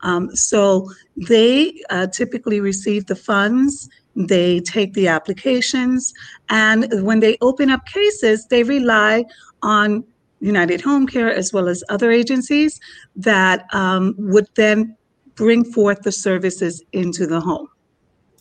Um, 0.00 0.34
so 0.34 0.88
they 1.14 1.78
uh, 1.90 2.06
typically 2.06 2.60
receive 2.60 3.04
the 3.06 3.14
funds 3.14 3.90
they 4.16 4.60
take 4.60 4.94
the 4.94 5.08
applications, 5.08 6.14
and 6.48 6.86
when 7.04 7.20
they 7.20 7.36
open 7.42 7.68
up 7.68 7.84
cases, 7.84 8.46
they 8.46 8.62
rely 8.62 9.26
on 9.62 10.02
United 10.42 10.80
Home 10.80 11.06
Care 11.06 11.32
as 11.32 11.52
well 11.52 11.68
as 11.68 11.82
other 11.88 12.10
agencies 12.10 12.80
that 13.16 13.72
um, 13.72 14.14
would 14.18 14.48
then 14.56 14.96
bring 15.36 15.64
forth 15.64 16.02
the 16.02 16.12
services 16.12 16.82
into 16.92 17.26
the 17.26 17.40
home. 17.40 17.68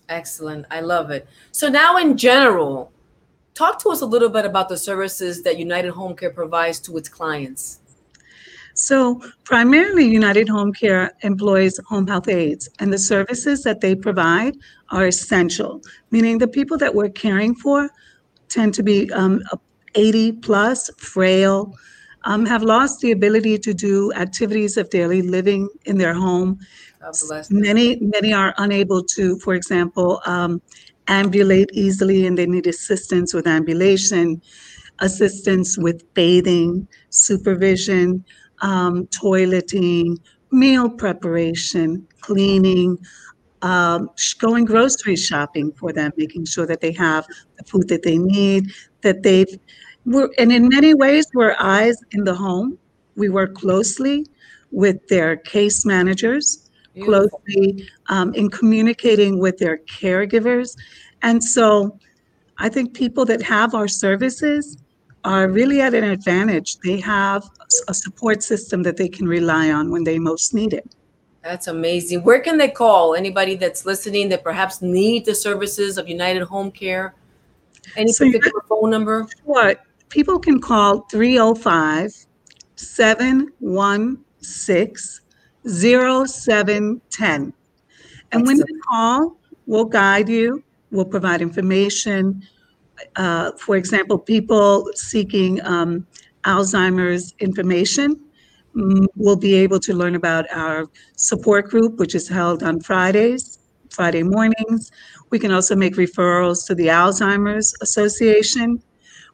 Excellent. 0.10 0.66
I 0.72 0.82
love 0.82 1.12
it. 1.12 1.28
So 1.52 1.70
now 1.70 1.98
in 1.98 2.18
general, 2.18 2.92
talk 3.54 3.80
to 3.84 3.90
us 3.90 4.02
a 4.02 4.06
little 4.06 4.30
bit 4.30 4.46
about 4.46 4.68
the 4.68 4.78
services 4.78 5.44
that 5.44 5.58
United 5.58 5.92
Home 5.92 6.16
Care 6.16 6.32
provides 6.32 6.80
to 6.82 6.98
its 6.98 7.08
clients. 7.08 7.80
So, 8.74 9.22
primarily, 9.44 10.06
United 10.06 10.48
Home 10.48 10.72
Care 10.72 11.12
employs 11.22 11.78
home 11.88 12.08
health 12.08 12.30
aides, 12.30 12.70
and 12.80 12.92
the 12.92 12.98
services 12.98 13.64
that 13.64 13.82
they 13.82 13.96
provide 13.96 14.56
are 14.90 15.08
essential, 15.08 15.82
meaning 16.10 16.38
the 16.38 16.48
people 16.48 16.78
that 16.78 16.96
we're 16.96 17.10
caring 17.10 17.54
for 17.54 17.90
tend 18.48 18.74
to 18.76 18.84
be 18.84 19.12
um, 19.12 19.44
80 19.96 20.34
plus, 20.34 20.90
frail, 20.98 21.76
um, 22.24 22.46
have 22.46 22.64
lost 22.64 23.00
the 23.00 23.12
ability 23.12 23.58
to 23.60 23.74
do 23.74 24.14
activities 24.14 24.78
of 24.78 24.90
daily 24.90 25.22
living 25.22 25.70
in 25.86 25.98
their 25.98 26.14
home. 26.14 26.60
God 27.02 27.16
bless 27.28 27.48
them. 27.48 27.62
Many, 27.62 27.98
many 28.00 28.34
are 28.34 28.54
unable 28.58 29.04
to, 29.04 29.40
for 29.40 29.54
example, 29.56 30.22
um, 30.26 30.62
ambulate 31.08 31.70
easily 31.74 32.26
and 32.26 32.38
they 32.38 32.46
need 32.46 32.68
assistance 32.68 33.34
with 33.34 33.48
ambulation, 33.48 34.42
assistance 35.00 35.78
with 35.78 36.02
bathing, 36.14 36.88
supervision, 37.10 38.24
um, 38.62 39.08
toileting, 39.08 40.18
meal 40.52 40.90
preparation, 40.90 42.08
cleaning, 42.22 42.98
um, 43.62 44.10
going 44.40 44.66
grocery 44.66 45.16
shopping 45.16 45.72
for 45.74 45.94
them, 45.94 46.12
making 46.18 46.46
sure 46.46 46.66
that 46.66 46.82
they 46.82 46.92
have 46.94 47.26
the 47.58 47.64
food 47.64 47.88
that 47.90 48.04
they 48.04 48.18
need, 48.18 48.72
that 49.02 49.24
they've, 49.24 49.60
we're, 50.06 50.30
and 50.38 50.52
in 50.52 50.68
many 50.68 50.94
ways, 50.94 51.28
we're 51.34 51.56
eyes 51.60 51.98
in 52.12 52.24
the 52.24 52.34
home. 52.34 52.78
We 53.16 53.30
work 53.30 53.54
closely 53.56 54.26
with 54.72 55.08
their 55.08 55.36
case 55.36 55.86
managers, 55.86 56.70
Beautiful. 56.94 57.30
closely 57.30 57.88
um, 58.10 58.34
in 58.34 58.50
communicating 58.50 59.40
with 59.40 59.58
their 59.58 59.78
caregivers. 59.80 60.76
And 61.22 61.44
so 61.44 62.00
I 62.58 62.70
think 62.70 62.94
people 62.94 63.26
that 63.26 63.42
have 63.42 63.76
our 63.76 63.88
services 63.88 64.78
are 65.24 65.48
really 65.50 65.82
at 65.82 65.94
an 65.94 66.04
advantage. 66.04 66.78
They 66.80 67.00
have 67.00 67.48
a 67.88 67.94
support 67.94 68.42
system 68.42 68.82
that 68.84 68.98
they 68.98 69.08
can 69.08 69.28
rely 69.28 69.72
on 69.72 69.92
when 69.92 70.04
they 70.04 70.18
most 70.18 70.54
need 70.54 70.74
it. 70.74 70.96
That's 71.44 71.68
amazing. 71.68 72.24
Where 72.24 72.40
can 72.40 72.58
they 72.58 72.70
call 72.70 73.16
anybody 73.16 73.56
that's 73.56 73.86
listening 73.86 74.30
that 74.30 74.44
perhaps 74.44 74.82
need 74.82 75.26
the 75.26 75.34
services 75.34 75.98
of 75.98 76.08
United 76.08 76.44
Home 76.44 76.72
Care? 76.72 77.16
Any 77.96 78.12
So 78.12 78.26
particular 78.26 78.62
phone 78.70 78.92
number? 78.92 79.28
Sure. 79.44 79.76
People 80.10 80.38
can 80.40 80.62
call 80.62 81.02
305 81.12 82.14
716 82.76 85.22
0710. 85.68 87.54
And 88.34 88.48
when 88.48 88.58
you 88.58 88.82
call, 88.90 89.38
we'll 89.66 89.86
guide 89.86 90.30
you, 90.30 90.64
we'll 90.92 91.06
provide 91.06 91.42
information. 91.42 92.44
Uh, 93.16 93.52
for 93.54 93.78
example, 93.78 94.18
people 94.18 94.90
seeking 94.94 95.64
um, 95.66 96.06
Alzheimer's 96.46 97.34
information 97.40 98.20
mm, 98.76 99.06
will 99.16 99.36
be 99.36 99.56
able 99.56 99.80
to 99.80 99.94
learn 99.94 100.16
about 100.16 100.46
our 100.52 100.88
support 101.16 101.70
group, 101.70 101.98
which 102.00 102.16
is 102.16 102.28
held 102.28 102.64
on 102.64 102.80
Fridays, 102.82 103.60
Friday 103.90 104.24
mornings. 104.24 104.92
We 105.30 105.40
can 105.40 105.52
also 105.52 105.76
make 105.76 105.96
referrals 105.96 106.66
to 106.68 106.76
the 106.76 106.88
Alzheimer's 106.88 107.74
Association. 107.82 108.82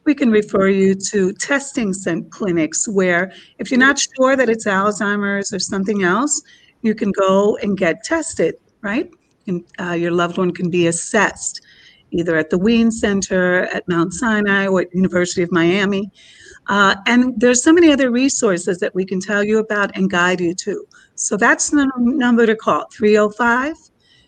We 0.06 0.16
can 0.16 0.32
refer 0.32 0.70
you 0.70 0.96
to 1.12 1.34
testing 1.34 1.94
clinics 2.30 2.88
where, 2.88 3.32
if 3.60 3.70
you're 3.72 3.80
not 3.80 4.00
sure 4.00 4.36
that 4.36 4.50
it's 4.50 4.66
Alzheimer's 4.66 5.52
or 5.54 5.60
something 5.60 6.04
else, 6.04 6.42
you 6.82 6.96
can 6.96 7.12
go 7.12 7.58
and 7.58 7.78
get 7.78 8.04
tested, 8.04 8.56
right? 8.82 9.10
And 9.48 9.64
uh, 9.80 9.94
your 9.94 10.12
loved 10.12 10.38
one 10.38 10.52
can 10.52 10.70
be 10.70 10.88
assessed 10.88 11.62
either 12.12 12.38
at 12.38 12.50
the 12.50 12.58
Wien 12.58 12.92
Center, 12.92 13.64
at 13.64 13.88
Mount 13.88 14.14
Sinai, 14.14 14.68
or 14.68 14.82
at 14.82 14.94
University 14.94 15.42
of 15.42 15.52
Miami. 15.52 16.12
Uh, 16.68 16.96
and 17.06 17.40
there's 17.40 17.64
so 17.64 17.72
many 17.72 17.92
other 17.92 18.12
resources 18.12 18.80
that 18.80 18.94
we 18.94 19.06
can 19.06 19.20
tell 19.20 19.44
you 19.44 19.60
about 19.60 19.96
and 19.96 20.10
guide 20.10 20.42
you 20.42 20.54
to. 20.54 20.86
So 21.16 21.38
that's 21.38 21.70
the 21.70 21.90
number 21.98 22.46
to 22.46 22.56
call 22.56 22.86
305 22.92 23.76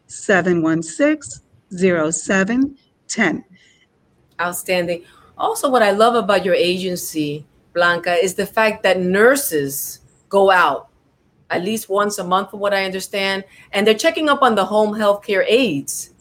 716 0.08 1.44
0710. 1.72 3.44
Outstanding. 4.42 5.04
Also, 5.38 5.70
what 5.70 5.84
I 5.84 5.92
love 5.92 6.16
about 6.16 6.46
your 6.46 6.56
agency, 6.56 7.46
Blanca, 7.74 8.14
is 8.14 8.34
the 8.36 8.46
fact 8.46 8.84
that 8.84 9.00
nurses 9.00 10.00
go 10.30 10.52
out 10.52 10.90
at 11.50 11.64
least 11.64 11.90
once 11.90 12.20
a 12.20 12.24
month, 12.24 12.52
from 12.52 12.60
what 12.60 12.74
I 12.74 12.86
understand, 12.86 13.44
and 13.72 13.86
they're 13.86 13.96
checking 13.96 14.30
up 14.30 14.42
on 14.42 14.56
the 14.56 14.66
home 14.66 14.96
health 14.96 15.26
care 15.26 15.44
aides. 15.48 16.12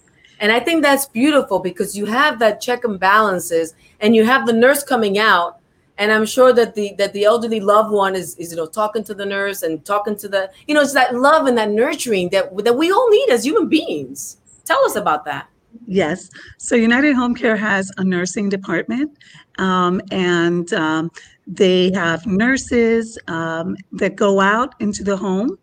And 0.40 0.52
I 0.52 0.60
think 0.60 0.82
that's 0.82 1.06
beautiful 1.06 1.58
because 1.58 1.96
you 1.96 2.06
have 2.06 2.38
that 2.38 2.60
check 2.60 2.84
and 2.84 2.98
balances, 2.98 3.74
and 4.00 4.14
you 4.14 4.24
have 4.24 4.46
the 4.46 4.52
nurse 4.52 4.82
coming 4.82 5.18
out, 5.18 5.57
and 5.98 6.12
I'm 6.12 6.24
sure 6.24 6.52
that 6.52 6.74
the 6.74 6.94
that 6.96 7.12
the 7.12 7.24
elderly 7.24 7.60
loved 7.60 7.90
one 7.90 8.14
is, 8.14 8.36
is 8.36 8.50
you 8.52 8.56
know 8.56 8.66
talking 8.66 9.04
to 9.04 9.14
the 9.14 9.26
nurse 9.26 9.62
and 9.62 9.84
talking 9.84 10.16
to 10.16 10.28
the 10.28 10.50
you 10.66 10.74
know 10.74 10.80
it's 10.80 10.94
that 10.94 11.14
love 11.14 11.46
and 11.46 11.58
that 11.58 11.70
nurturing 11.70 12.30
that 12.30 12.56
that 12.64 12.76
we 12.76 12.90
all 12.90 13.10
need 13.10 13.28
as 13.30 13.44
human 13.44 13.68
beings. 13.68 14.38
Tell 14.64 14.82
us 14.84 14.96
about 14.96 15.24
that. 15.24 15.48
Yes. 15.86 16.30
So 16.58 16.74
United 16.76 17.14
Home 17.14 17.34
Care 17.34 17.56
has 17.56 17.90
a 17.98 18.04
nursing 18.04 18.48
department, 18.48 19.18
um, 19.58 20.00
and 20.10 20.72
um, 20.72 21.10
they 21.46 21.90
have 21.92 22.26
nurses 22.26 23.18
um, 23.26 23.76
that 23.92 24.16
go 24.16 24.40
out 24.40 24.74
into 24.80 25.02
the 25.02 25.16
home 25.16 25.58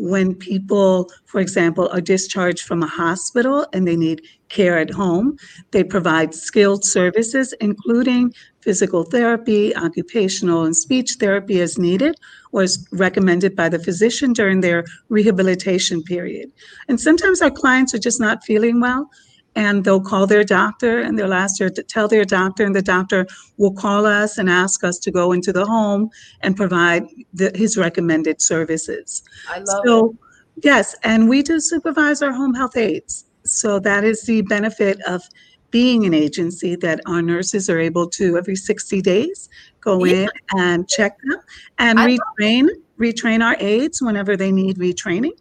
when 0.00 0.34
people, 0.34 1.10
for 1.26 1.40
example, 1.40 1.88
are 1.92 2.00
discharged 2.00 2.64
from 2.64 2.82
a 2.82 2.86
hospital 2.86 3.66
and 3.72 3.86
they 3.86 3.96
need 3.96 4.22
care 4.48 4.78
at 4.78 4.90
home. 4.90 5.36
They 5.72 5.84
provide 5.84 6.34
skilled 6.34 6.84
services, 6.84 7.52
including 7.60 8.32
physical 8.62 9.04
therapy, 9.04 9.76
occupational 9.76 10.64
and 10.64 10.76
speech 10.76 11.16
therapy 11.20 11.60
as 11.60 11.78
needed 11.78 12.16
or 12.52 12.62
as 12.62 12.86
recommended 12.92 13.54
by 13.54 13.68
the 13.68 13.78
physician 13.78 14.32
during 14.32 14.60
their 14.60 14.84
rehabilitation 15.08 16.02
period. 16.02 16.50
And 16.88 17.00
sometimes 17.00 17.42
our 17.42 17.50
clients 17.50 17.94
are 17.94 17.98
just 17.98 18.20
not 18.20 18.44
feeling 18.44 18.80
well 18.80 19.10
and 19.56 19.84
they'll 19.84 20.00
call 20.00 20.26
their 20.26 20.44
doctor 20.44 21.00
and 21.00 21.18
they'll 21.18 21.34
ask 21.34 21.58
their, 21.58 21.70
tell 21.70 22.08
their 22.08 22.24
doctor 22.24 22.64
and 22.64 22.74
the 22.74 22.82
doctor 22.82 23.26
will 23.56 23.72
call 23.72 24.06
us 24.06 24.38
and 24.38 24.48
ask 24.48 24.84
us 24.84 24.98
to 24.98 25.10
go 25.10 25.32
into 25.32 25.52
the 25.52 25.66
home 25.66 26.10
and 26.40 26.56
provide 26.56 27.04
the, 27.34 27.50
his 27.54 27.76
recommended 27.76 28.40
services. 28.40 29.22
I 29.48 29.58
love 29.58 29.82
it. 29.84 29.88
So, 29.88 30.16
yes, 30.62 30.94
and 31.02 31.28
we 31.28 31.42
do 31.42 31.60
supervise 31.60 32.22
our 32.22 32.32
home 32.32 32.54
health 32.54 32.76
aides. 32.76 33.26
So 33.44 33.80
that 33.80 34.04
is 34.04 34.22
the 34.22 34.42
benefit 34.42 35.00
of 35.06 35.22
being 35.70 36.04
an 36.04 36.14
agency 36.14 36.76
that 36.76 37.00
our 37.06 37.22
nurses 37.22 37.70
are 37.70 37.78
able 37.78 38.08
to 38.08 38.36
every 38.36 38.56
60 38.56 39.00
days 39.02 39.48
go 39.80 40.04
yeah. 40.04 40.14
in 40.14 40.28
and 40.58 40.88
check 40.88 41.16
them 41.22 41.40
and 41.78 42.00
I 42.00 42.18
retrain 42.38 42.68
retrain 43.00 43.42
our 43.42 43.56
aides 43.60 44.02
whenever 44.02 44.36
they 44.36 44.52
need 44.52 44.76
retraining. 44.76 45.32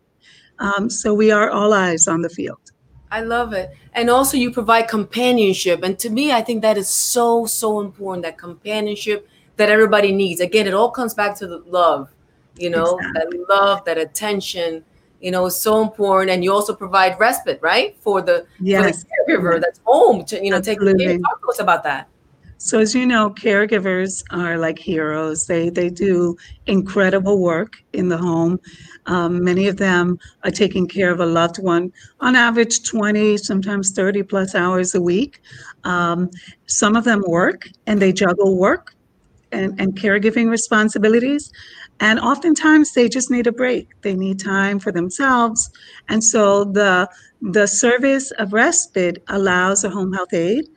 Um, 0.60 0.90
so 0.90 1.14
we 1.14 1.32
are 1.32 1.50
all 1.50 1.74
eyes 1.74 2.08
on 2.08 2.22
the 2.22 2.30
field. 2.30 2.72
I 3.12 3.22
love 3.22 3.54
it. 3.54 3.72
And 3.94 4.10
also 4.10 4.38
you 4.38 4.52
provide 4.52 4.88
companionship. 4.88 5.84
And 5.84 5.98
to 6.00 6.10
me, 6.10 6.32
I 6.32 6.42
think 6.42 6.62
that 6.62 6.78
is 6.78 6.88
so, 6.88 7.46
so 7.46 7.80
important, 7.80 8.24
that 8.24 8.38
companionship 8.38 9.28
that 9.58 9.70
everybody 9.70 10.12
needs. 10.12 10.42
Again, 10.42 10.68
it 10.68 10.74
all 10.74 10.92
comes 10.92 11.14
back 11.14 11.36
to 11.40 11.48
the 11.48 11.58
love, 11.66 12.10
you 12.56 12.70
know, 12.70 12.98
exactly. 12.98 13.38
that 13.38 13.50
love, 13.50 13.86
that 13.86 13.98
attention, 13.98 14.84
you 15.22 15.32
know, 15.32 15.46
is 15.48 15.60
so 15.60 15.82
important. 15.82 16.32
And 16.32 16.44
you 16.44 16.54
also 16.54 16.76
provide 16.76 17.20
respite, 17.20 17.60
right? 17.62 17.98
For 18.00 18.22
the, 18.22 18.46
yes. 18.60 19.04
for 19.04 19.10
the 19.28 19.34
caregiver 19.34 19.60
that's 19.60 19.82
home 19.84 20.24
to, 20.26 20.44
you 20.44 20.52
know, 20.52 20.58
Absolutely. 20.58 21.06
take 21.06 21.08
care. 21.08 21.20
Talk 21.20 21.42
to 21.42 21.48
us 21.50 21.60
about 21.60 21.84
that. 21.84 22.08
So 22.62 22.78
as 22.80 22.94
you 22.94 23.06
know, 23.06 23.30
caregivers 23.30 24.22
are 24.32 24.58
like 24.58 24.78
heroes. 24.78 25.46
They 25.46 25.70
they 25.70 25.90
do 25.90 26.36
incredible 26.68 27.40
work 27.40 27.78
in 27.94 28.10
the 28.10 28.18
home. 28.18 28.60
Um, 29.06 29.42
many 29.42 29.70
of 29.70 29.78
them 29.78 30.20
are 30.44 30.52
taking 30.52 30.86
care 30.86 31.10
of 31.10 31.22
a 31.22 31.26
loved 31.26 31.64
one 31.64 31.94
on 32.20 32.36
average 32.36 32.84
20, 32.84 33.38
sometimes 33.38 33.92
30 33.92 34.24
plus 34.24 34.56
hours 34.56 34.94
a 34.94 35.02
week. 35.02 35.42
Um, 35.86 36.30
some 36.66 36.98
of 36.98 37.06
them 37.06 37.24
work 37.26 37.70
and 37.88 38.02
they 38.02 38.12
juggle 38.12 38.58
work 38.58 38.94
and, 39.54 39.80
and 39.80 39.98
caregiving 39.98 40.50
responsibilities. 40.50 41.54
And 42.02 42.20
oftentimes 42.20 42.92
they 42.92 43.08
just 43.08 43.32
need 43.32 43.48
a 43.48 43.54
break. 43.54 43.88
They 44.02 44.16
need 44.16 44.38
time 44.38 44.80
for 44.80 44.92
themselves. 44.92 45.72
And 46.10 46.22
so 46.22 46.66
the 46.66 47.10
the 47.42 47.68
service 47.68 48.32
of 48.32 48.52
respite 48.52 49.24
allows 49.30 49.86
a 49.86 49.90
home 49.90 50.12
health 50.12 50.34
aide 50.34 50.68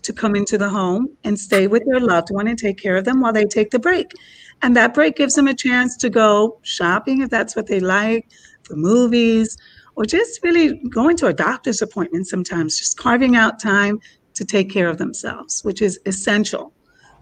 to 0.00 0.12
come 0.12 0.34
into 0.34 0.58
the 0.58 0.68
home 0.68 1.08
and 1.24 1.38
stay 1.38 1.66
with 1.66 1.84
their 1.86 2.00
loved 2.00 2.28
one 2.30 2.48
and 2.48 2.58
take 2.58 2.78
care 2.78 2.96
of 2.96 3.04
them 3.04 3.20
while 3.20 3.32
they 3.32 3.44
take 3.44 3.70
the 3.70 3.78
break. 3.78 4.12
And 4.62 4.76
that 4.76 4.94
break 4.94 5.16
gives 5.16 5.34
them 5.34 5.48
a 5.48 5.54
chance 5.54 5.96
to 5.98 6.10
go 6.10 6.58
shopping 6.62 7.22
if 7.22 7.30
that's 7.30 7.56
what 7.56 7.66
they 7.66 7.80
like, 7.80 8.28
for 8.62 8.76
movies, 8.76 9.56
or 9.96 10.04
just 10.04 10.42
really 10.42 10.78
going 10.90 11.16
to 11.18 11.26
a 11.26 11.32
doctor's 11.32 11.82
appointment 11.82 12.26
sometimes, 12.26 12.78
just 12.78 12.96
carving 12.96 13.36
out 13.36 13.60
time 13.60 13.98
to 14.34 14.44
take 14.44 14.70
care 14.70 14.88
of 14.88 14.98
themselves, 14.98 15.64
which 15.64 15.82
is 15.82 15.98
essential 16.06 16.72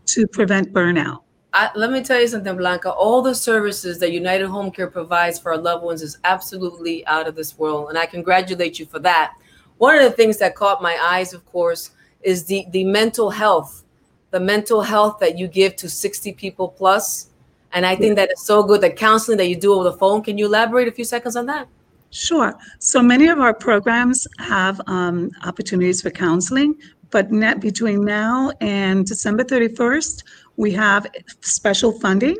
to 0.06 0.26
prevent 0.26 0.72
burnout. 0.72 1.22
I, 1.54 1.70
let 1.74 1.90
me 1.90 2.02
tell 2.02 2.20
you 2.20 2.28
something, 2.28 2.56
Blanca. 2.56 2.90
All 2.90 3.22
the 3.22 3.34
services 3.34 3.98
that 4.00 4.12
United 4.12 4.48
Home 4.48 4.70
Care 4.70 4.90
provides 4.90 5.38
for 5.38 5.52
our 5.52 5.58
loved 5.58 5.82
ones 5.82 6.02
is 6.02 6.18
absolutely 6.24 7.06
out 7.06 7.26
of 7.26 7.34
this 7.34 7.58
world. 7.58 7.88
And 7.88 7.98
I 7.98 8.04
congratulate 8.06 8.78
you 8.78 8.86
for 8.86 8.98
that. 9.00 9.34
One 9.78 9.96
of 9.96 10.02
the 10.02 10.10
things 10.10 10.38
that 10.38 10.54
caught 10.54 10.82
my 10.82 10.98
eyes, 11.02 11.32
of 11.32 11.46
course, 11.46 11.92
is 12.22 12.44
the 12.44 12.66
the 12.70 12.84
mental 12.84 13.30
health 13.30 13.84
the 14.30 14.40
mental 14.40 14.82
health 14.82 15.18
that 15.20 15.38
you 15.38 15.48
give 15.48 15.74
to 15.76 15.88
60 15.88 16.32
people 16.34 16.68
plus. 16.68 17.28
And 17.72 17.84
i 17.86 17.94
think 17.96 18.16
that 18.16 18.30
is 18.30 18.42
so 18.42 18.62
good 18.62 18.80
the 18.80 18.90
counseling 18.90 19.38
that 19.38 19.48
you 19.48 19.56
do 19.56 19.72
over 19.74 19.84
the 19.84 19.92
phone. 19.92 20.22
Can 20.22 20.38
you 20.38 20.46
elaborate 20.46 20.88
a 20.88 20.92
few 20.92 21.04
seconds 21.04 21.36
on 21.36 21.46
that? 21.46 21.68
Sure. 22.10 22.54
So 22.78 23.02
many 23.02 23.28
of 23.28 23.38
our 23.38 23.52
programs 23.52 24.26
have 24.38 24.80
um, 24.86 25.30
opportunities 25.44 26.00
for 26.00 26.10
counseling 26.10 26.74
but 27.10 27.32
net 27.32 27.60
between 27.60 28.04
now 28.04 28.52
and 28.60 29.06
december 29.06 29.44
31st 29.44 30.22
we 30.56 30.70
have 30.72 31.06
special 31.40 31.92
funding 31.92 32.36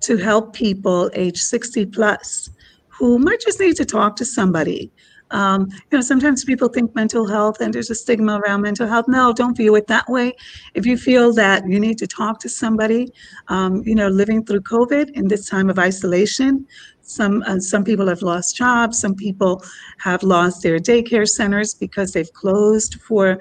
to 0.00 0.16
help 0.16 0.52
people 0.52 1.10
age 1.14 1.38
60 1.38 1.86
plus 1.86 2.50
who 2.88 3.18
might 3.18 3.40
just 3.40 3.60
need 3.60 3.76
to 3.76 3.84
talk 3.84 4.16
to 4.16 4.24
somebody 4.24 4.90
um, 5.30 5.68
you 5.70 5.98
know, 5.98 6.00
sometimes 6.00 6.44
people 6.44 6.68
think 6.68 6.94
mental 6.94 7.26
health 7.26 7.60
and 7.60 7.72
there's 7.72 7.90
a 7.90 7.94
stigma 7.94 8.40
around 8.40 8.62
mental 8.62 8.86
health. 8.86 9.06
No, 9.08 9.32
don't 9.32 9.56
view 9.56 9.74
it 9.76 9.86
that 9.86 10.08
way. 10.08 10.34
If 10.74 10.86
you 10.86 10.96
feel 10.96 11.32
that 11.34 11.68
you 11.68 11.78
need 11.78 11.98
to 11.98 12.06
talk 12.06 12.40
to 12.40 12.48
somebody, 12.48 13.12
um, 13.48 13.82
you 13.84 13.94
know, 13.94 14.08
living 14.08 14.44
through 14.44 14.62
COVID 14.62 15.10
in 15.10 15.28
this 15.28 15.48
time 15.48 15.70
of 15.70 15.78
isolation, 15.78 16.66
some 17.02 17.42
uh, 17.46 17.58
some 17.58 17.84
people 17.84 18.06
have 18.06 18.22
lost 18.22 18.56
jobs. 18.56 19.00
Some 19.00 19.14
people 19.14 19.62
have 19.98 20.22
lost 20.22 20.62
their 20.62 20.78
daycare 20.78 21.28
centers 21.28 21.74
because 21.74 22.12
they've 22.12 22.32
closed 22.32 23.00
for 23.00 23.40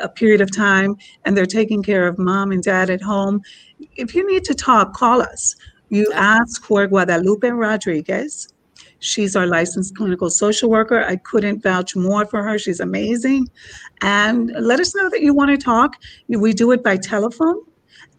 a 0.00 0.08
period 0.08 0.40
of 0.40 0.54
time 0.54 0.96
and 1.24 1.36
they're 1.36 1.46
taking 1.46 1.82
care 1.82 2.06
of 2.06 2.18
mom 2.18 2.52
and 2.52 2.62
dad 2.62 2.90
at 2.90 3.00
home. 3.00 3.40
If 3.96 4.14
you 4.14 4.26
need 4.26 4.44
to 4.44 4.54
talk, 4.54 4.94
call 4.94 5.22
us. 5.22 5.56
You 5.88 6.12
ask 6.12 6.64
for 6.64 6.86
Guadalupe 6.86 7.48
Rodriguez 7.48 8.48
She's 9.00 9.36
our 9.36 9.46
licensed 9.46 9.96
clinical 9.96 10.30
social 10.30 10.70
worker. 10.70 11.04
I 11.04 11.16
couldn't 11.16 11.62
vouch 11.62 11.94
more 11.94 12.26
for 12.26 12.42
her. 12.42 12.58
She's 12.58 12.80
amazing. 12.80 13.48
And 14.02 14.50
let 14.58 14.80
us 14.80 14.94
know 14.94 15.08
that 15.10 15.22
you 15.22 15.34
want 15.34 15.50
to 15.50 15.56
talk. 15.56 15.96
We 16.28 16.52
do 16.52 16.72
it 16.72 16.82
by 16.82 16.96
telephone, 16.96 17.62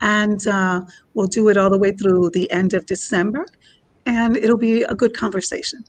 and 0.01 0.45
uh, 0.47 0.81
we'll 1.13 1.27
do 1.27 1.49
it 1.49 1.57
all 1.57 1.69
the 1.69 1.77
way 1.77 1.91
through 1.91 2.29
the 2.31 2.49
end 2.51 2.73
of 2.73 2.85
December. 2.85 3.45
And 4.05 4.37
it'll 4.37 4.57
be 4.57 4.83
a 4.83 4.95
good 4.95 5.15
conversation. 5.15 5.83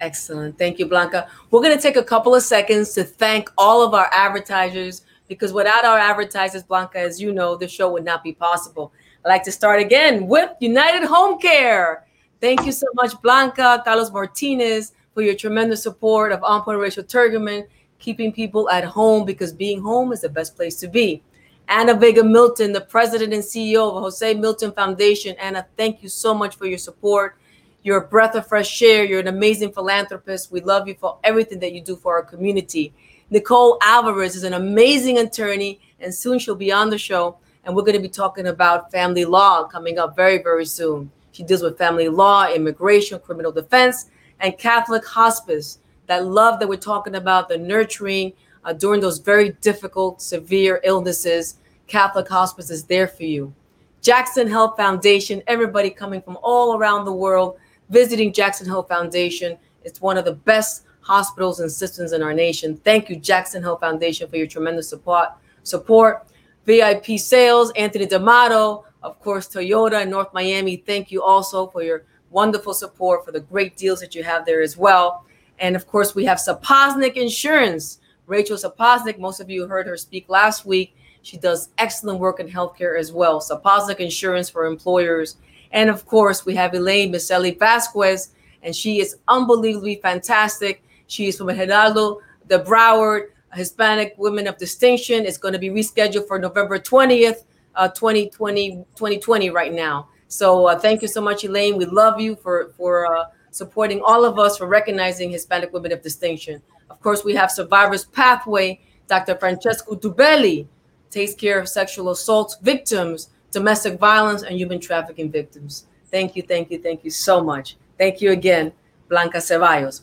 Excellent. 0.00 0.58
Thank 0.58 0.78
you, 0.78 0.86
Blanca. 0.86 1.28
We're 1.50 1.62
going 1.62 1.76
to 1.76 1.82
take 1.82 1.96
a 1.96 2.02
couple 2.02 2.34
of 2.34 2.42
seconds 2.42 2.92
to 2.94 3.04
thank 3.04 3.50
all 3.56 3.82
of 3.82 3.94
our 3.94 4.08
advertisers 4.12 5.02
because 5.26 5.52
without 5.52 5.84
our 5.84 5.98
advertisers, 5.98 6.62
Blanca, 6.62 6.98
as 6.98 7.20
you 7.20 7.32
know, 7.32 7.56
the 7.56 7.66
show 7.66 7.90
would 7.92 8.04
not 8.04 8.22
be 8.22 8.32
possible. 8.32 8.92
I'd 9.24 9.28
like 9.28 9.42
to 9.44 9.52
start 9.52 9.80
again 9.80 10.28
with 10.28 10.50
United 10.60 11.04
Home 11.04 11.38
Care. 11.40 12.05
Thank 12.40 12.66
you 12.66 12.72
so 12.72 12.86
much, 12.94 13.20
Blanca, 13.22 13.80
Carlos 13.82 14.12
Martinez, 14.12 14.92
for 15.14 15.22
your 15.22 15.34
tremendous 15.34 15.82
support 15.82 16.32
of 16.32 16.44
On 16.44 16.62
Point 16.62 16.78
Rachel 16.78 17.02
Turgeman, 17.02 17.66
keeping 17.98 18.30
people 18.30 18.68
at 18.68 18.84
home 18.84 19.24
because 19.24 19.54
being 19.54 19.80
home 19.80 20.12
is 20.12 20.20
the 20.20 20.28
best 20.28 20.54
place 20.54 20.76
to 20.80 20.88
be. 20.88 21.22
Anna 21.68 21.94
Vega 21.94 22.22
Milton, 22.22 22.72
the 22.72 22.82
president 22.82 23.32
and 23.32 23.42
CEO 23.42 23.90
of 23.90 24.02
Jose 24.02 24.34
Milton 24.34 24.70
Foundation. 24.72 25.34
Anna, 25.40 25.66
thank 25.78 26.02
you 26.02 26.10
so 26.10 26.34
much 26.34 26.56
for 26.56 26.66
your 26.66 26.76
support. 26.76 27.38
You're 27.82 28.04
a 28.04 28.06
breath 28.06 28.34
of 28.34 28.46
fresh 28.46 28.82
air. 28.82 29.04
You're 29.04 29.20
an 29.20 29.28
amazing 29.28 29.72
philanthropist. 29.72 30.52
We 30.52 30.60
love 30.60 30.86
you 30.86 30.94
for 30.94 31.18
everything 31.24 31.58
that 31.60 31.72
you 31.72 31.80
do 31.80 31.96
for 31.96 32.16
our 32.16 32.22
community. 32.22 32.92
Nicole 33.30 33.78
Alvarez 33.80 34.36
is 34.36 34.44
an 34.44 34.52
amazing 34.52 35.18
attorney, 35.18 35.80
and 36.00 36.14
soon 36.14 36.38
she'll 36.38 36.54
be 36.54 36.70
on 36.70 36.90
the 36.90 36.98
show. 36.98 37.38
And 37.64 37.74
we're 37.74 37.82
going 37.82 37.96
to 37.96 38.02
be 38.02 38.08
talking 38.08 38.48
about 38.48 38.92
family 38.92 39.24
law 39.24 39.64
coming 39.64 39.98
up 39.98 40.14
very, 40.14 40.42
very 40.42 40.66
soon. 40.66 41.10
She 41.36 41.42
deals 41.42 41.60
with 41.60 41.76
family 41.76 42.08
law, 42.08 42.50
immigration, 42.50 43.20
criminal 43.20 43.52
defense, 43.52 44.06
and 44.40 44.56
Catholic 44.56 45.04
hospice. 45.04 45.80
That 46.06 46.24
love 46.24 46.60
that 46.60 46.68
we're 46.68 46.76
talking 46.76 47.16
about, 47.16 47.50
the 47.50 47.58
nurturing 47.58 48.32
uh, 48.64 48.72
during 48.72 49.02
those 49.02 49.18
very 49.18 49.50
difficult, 49.60 50.22
severe 50.22 50.80
illnesses. 50.82 51.58
Catholic 51.88 52.26
hospice 52.26 52.70
is 52.70 52.84
there 52.84 53.06
for 53.06 53.24
you. 53.24 53.52
Jackson 54.00 54.48
Health 54.48 54.78
Foundation, 54.78 55.42
everybody 55.46 55.90
coming 55.90 56.22
from 56.22 56.38
all 56.42 56.78
around 56.78 57.04
the 57.04 57.12
world 57.12 57.58
visiting 57.90 58.32
Jackson 58.32 58.66
Health 58.66 58.88
Foundation. 58.88 59.58
It's 59.84 60.00
one 60.00 60.16
of 60.16 60.24
the 60.24 60.32
best 60.32 60.84
hospitals 61.02 61.60
and 61.60 61.70
systems 61.70 62.12
in 62.12 62.22
our 62.22 62.32
nation. 62.32 62.78
Thank 62.78 63.10
you, 63.10 63.16
Jackson 63.16 63.62
Health 63.62 63.80
Foundation, 63.80 64.26
for 64.30 64.36
your 64.36 64.46
tremendous 64.46 64.88
support. 64.88 65.28
Support 65.64 66.28
VIP 66.64 67.18
sales, 67.18 67.72
Anthony 67.76 68.06
D'Amato, 68.06 68.85
of 69.06 69.20
course, 69.20 69.46
Toyota 69.48 70.02
in 70.02 70.10
North 70.10 70.34
Miami, 70.34 70.76
thank 70.76 71.12
you 71.12 71.22
also 71.22 71.68
for 71.68 71.82
your 71.82 72.02
wonderful 72.30 72.74
support, 72.74 73.24
for 73.24 73.30
the 73.30 73.40
great 73.40 73.76
deals 73.76 74.00
that 74.00 74.16
you 74.16 74.24
have 74.24 74.44
there 74.44 74.60
as 74.60 74.76
well. 74.76 75.24
And 75.60 75.76
of 75.76 75.86
course, 75.86 76.14
we 76.14 76.24
have 76.24 76.38
Sapoznik 76.38 77.14
Insurance. 77.14 78.00
Rachel 78.26 78.56
Sapoznik, 78.56 79.18
most 79.18 79.40
of 79.40 79.48
you 79.48 79.68
heard 79.68 79.86
her 79.86 79.96
speak 79.96 80.28
last 80.28 80.66
week. 80.66 80.96
She 81.22 81.36
does 81.36 81.68
excellent 81.78 82.18
work 82.18 82.40
in 82.40 82.48
healthcare 82.48 82.98
as 82.98 83.12
well. 83.12 83.40
Sapoznik 83.40 84.00
Insurance 84.00 84.50
for 84.50 84.66
employers. 84.66 85.36
And 85.70 85.88
of 85.88 86.04
course, 86.04 86.44
we 86.44 86.56
have 86.56 86.74
Elaine 86.74 87.12
Miseli 87.12 87.56
Vasquez, 87.56 88.30
and 88.64 88.74
she 88.74 89.00
is 89.00 89.18
unbelievably 89.28 90.00
fantastic. 90.02 90.82
She 91.06 91.28
is 91.28 91.38
from 91.38 91.46
Geraldo 91.46 92.20
de 92.48 92.58
Broward, 92.58 93.28
Hispanic 93.54 94.14
Women 94.18 94.48
of 94.48 94.58
Distinction. 94.58 95.24
It's 95.24 95.38
going 95.38 95.54
to 95.54 95.60
be 95.60 95.70
rescheduled 95.70 96.26
for 96.26 96.40
November 96.40 96.78
20th 96.78 97.44
uh, 97.76 97.88
2020 97.88 98.84
2020 98.94 99.50
right 99.50 99.72
now. 99.72 100.08
So 100.28 100.66
uh, 100.66 100.78
thank 100.78 101.02
you 101.02 101.08
so 101.08 101.20
much, 101.20 101.44
Elaine. 101.44 101.76
We 101.76 101.84
love 101.84 102.20
you 102.20 102.36
for 102.36 102.72
for 102.76 103.14
uh, 103.16 103.24
supporting 103.50 104.00
all 104.02 104.24
of 104.24 104.38
us 104.38 104.58
for 104.58 104.66
recognizing 104.66 105.30
Hispanic 105.30 105.72
women 105.72 105.92
of 105.92 106.02
distinction. 106.02 106.60
Of 106.90 107.00
course, 107.00 107.24
we 107.24 107.34
have 107.34 107.50
Survivors 107.50 108.04
Pathway. 108.06 108.80
Dr. 109.08 109.36
Francesco 109.36 109.94
Duberli 109.94 110.66
takes 111.10 111.34
care 111.34 111.60
of 111.60 111.68
sexual 111.68 112.10
assault 112.10 112.56
victims, 112.62 113.30
domestic 113.52 114.00
violence, 114.00 114.42
and 114.42 114.56
human 114.56 114.80
trafficking 114.80 115.30
victims. 115.30 115.86
Thank 116.10 116.34
you, 116.34 116.42
thank 116.42 116.70
you, 116.70 116.78
thank 116.78 117.04
you 117.04 117.10
so 117.10 117.42
much. 117.42 117.76
Thank 117.98 118.20
you 118.20 118.32
again, 118.32 118.72
Blanca 119.08 119.38
Ceballos. 119.38 120.02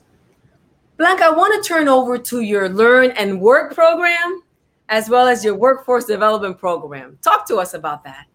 Blanca, 0.97 1.25
I 1.25 1.31
want 1.31 1.61
to 1.61 1.67
turn 1.67 1.87
over 1.87 2.17
to 2.17 2.41
your 2.41 2.69
Learn 2.69 3.11
and 3.11 3.41
Work 3.41 3.75
program 3.75 4.43
as 4.89 5.09
well 5.09 5.27
as 5.27 5.43
your 5.43 5.55
workforce 5.55 6.05
development 6.05 6.57
program. 6.57 7.17
Talk 7.21 7.47
to 7.47 7.57
us 7.57 7.73
about 7.73 8.03
that. 8.03 8.25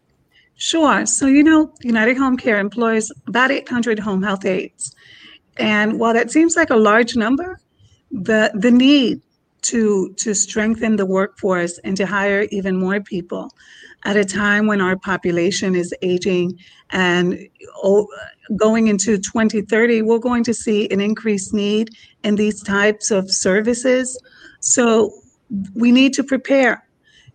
Sure. 0.56 1.06
So, 1.06 1.26
you 1.26 1.44
know, 1.44 1.72
United 1.82 2.16
Home 2.16 2.36
Care 2.36 2.58
employs 2.58 3.12
about 3.26 3.50
800 3.50 3.98
home 3.98 4.22
health 4.22 4.44
aides. 4.44 4.94
And 5.56 6.00
while 6.00 6.14
that 6.14 6.30
seems 6.30 6.56
like 6.56 6.70
a 6.70 6.76
large 6.76 7.16
number, 7.16 7.60
the, 8.10 8.50
the 8.54 8.70
need 8.70 9.20
to 9.62 10.12
to 10.14 10.34
strengthen 10.34 10.96
the 10.96 11.06
workforce 11.06 11.78
and 11.78 11.96
to 11.96 12.06
hire 12.06 12.46
even 12.50 12.76
more 12.76 13.00
people 13.00 13.50
at 14.04 14.16
a 14.16 14.24
time 14.24 14.66
when 14.66 14.80
our 14.80 14.96
population 14.96 15.74
is 15.74 15.92
aging 16.02 16.58
and 16.90 17.48
going 18.56 18.86
into 18.86 19.18
2030 19.18 20.02
we're 20.02 20.18
going 20.18 20.44
to 20.44 20.54
see 20.54 20.88
an 20.90 21.00
increased 21.00 21.52
need 21.52 21.90
in 22.22 22.36
these 22.36 22.62
types 22.62 23.10
of 23.10 23.30
services 23.30 24.18
so 24.60 25.12
we 25.74 25.92
need 25.92 26.12
to 26.14 26.24
prepare 26.24 26.84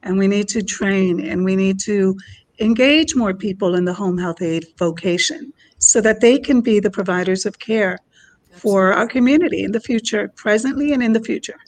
and 0.04 0.18
we 0.18 0.28
need 0.28 0.48
to 0.50 0.62
train 0.62 1.20
and 1.26 1.44
we 1.44 1.56
need 1.56 1.80
to 1.82 2.16
engage 2.60 3.16
more 3.16 3.34
people 3.34 3.76
in 3.76 3.86
the 3.86 3.94
home 3.94 4.18
health 4.18 4.42
aide 4.42 4.66
vocation 4.78 5.52
so 5.80 6.00
that 6.02 6.22
they 6.22 6.38
can 6.38 6.62
be 6.62 6.80
the 6.80 6.92
providers 6.92 7.46
of 7.46 7.60
care 7.60 7.98
for 8.52 8.94
our 8.94 9.08
community 9.08 9.64
in 9.64 9.72
the 9.72 9.80
future, 9.80 10.32
presently 10.36 10.94
and 10.94 11.02
in 11.02 11.14
the 11.14 11.20
future. 11.20 11.60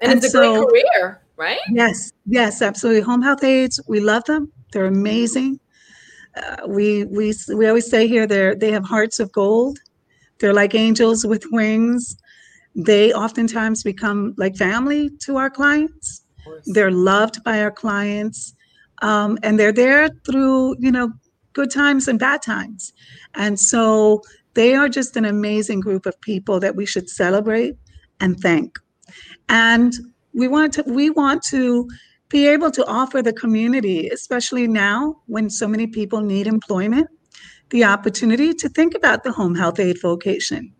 And, 0.00 0.12
and 0.12 0.24
it's 0.24 0.32
so, 0.32 0.64
a 0.64 0.66
great 0.66 0.84
career, 0.94 1.22
right? 1.36 1.60
Yes, 1.70 2.12
yes, 2.26 2.60
absolutely. 2.60 3.02
Home 3.02 3.22
health 3.22 3.44
aides, 3.44 3.80
we 3.86 4.00
love 4.00 4.24
them. 4.24 4.52
They're 4.72 4.86
amazing. 4.86 5.60
Uh, 6.36 6.66
we 6.66 7.04
we 7.04 7.32
we 7.54 7.68
always 7.68 7.88
say 7.88 8.08
here 8.08 8.26
they're 8.26 8.56
they 8.56 8.72
have 8.72 8.84
hearts 8.84 9.20
of 9.20 9.30
gold. 9.30 9.78
They're 10.40 10.52
like 10.52 10.74
angels 10.74 11.24
with 11.24 11.44
wings. 11.52 12.16
They 12.74 13.12
oftentimes 13.12 13.82
become 13.82 14.34
like 14.36 14.56
family 14.56 15.10
to 15.20 15.36
our 15.36 15.50
clients. 15.50 16.22
They're 16.66 16.90
loved 16.90 17.42
by 17.44 17.62
our 17.62 17.70
clients, 17.70 18.54
um, 19.02 19.38
and 19.42 19.58
they're 19.58 19.72
there 19.72 20.08
through 20.26 20.76
you 20.78 20.90
know 20.90 21.12
good 21.52 21.70
times 21.70 22.08
and 22.08 22.18
bad 22.18 22.42
times. 22.42 22.92
And 23.34 23.58
so 23.58 24.22
they 24.54 24.74
are 24.74 24.88
just 24.88 25.16
an 25.16 25.24
amazing 25.24 25.80
group 25.80 26.06
of 26.06 26.20
people 26.20 26.60
that 26.60 26.76
we 26.76 26.86
should 26.86 27.08
celebrate 27.08 27.76
and 28.20 28.38
thank. 28.38 28.78
And 29.48 29.92
we 30.32 30.48
want 30.48 30.72
to 30.74 30.82
we 30.86 31.10
want 31.10 31.42
to 31.44 31.88
be 32.28 32.46
able 32.48 32.70
to 32.72 32.84
offer 32.86 33.22
the 33.22 33.32
community, 33.32 34.08
especially 34.08 34.66
now 34.66 35.16
when 35.26 35.48
so 35.48 35.68
many 35.68 35.86
people 35.86 36.20
need 36.20 36.46
employment, 36.46 37.08
the 37.70 37.84
opportunity 37.84 38.52
to 38.54 38.68
think 38.68 38.94
about 38.94 39.22
the 39.22 39.32
home 39.32 39.54
health 39.54 39.78
aide 39.78 40.00
vocation. 40.00 40.72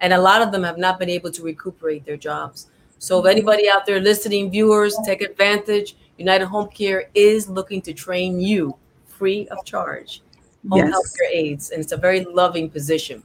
And 0.00 0.14
a 0.14 0.18
lot 0.18 0.40
of 0.40 0.50
them 0.50 0.62
have 0.62 0.78
not 0.78 0.98
been 0.98 1.10
able 1.10 1.30
to 1.30 1.42
recuperate 1.42 2.06
their 2.06 2.16
jobs. 2.16 2.68
So, 3.02 3.18
if 3.18 3.26
anybody 3.26 3.68
out 3.68 3.84
there 3.84 3.98
listening, 3.98 4.48
viewers, 4.48 4.96
take 5.04 5.22
advantage. 5.22 5.96
United 6.18 6.46
Home 6.46 6.68
Care 6.68 7.10
is 7.16 7.48
looking 7.48 7.82
to 7.82 7.92
train 7.92 8.38
you 8.38 8.76
free 9.08 9.48
of 9.48 9.64
charge. 9.64 10.22
Home 10.70 10.78
yes. 10.78 10.90
health 10.90 11.12
care 11.18 11.28
aides. 11.32 11.70
And 11.70 11.82
it's 11.82 11.90
a 11.90 11.96
very 11.96 12.24
loving 12.24 12.70
position. 12.70 13.24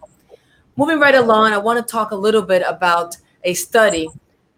Moving 0.77 0.99
right 0.99 1.13
along, 1.13 1.53
I 1.53 1.59
want 1.59 1.77
to 1.77 1.91
talk 1.91 2.09
a 2.09 2.15
little 2.15 2.41
bit 2.41 2.63
about 2.67 3.17
a 3.43 3.53
study 3.53 4.09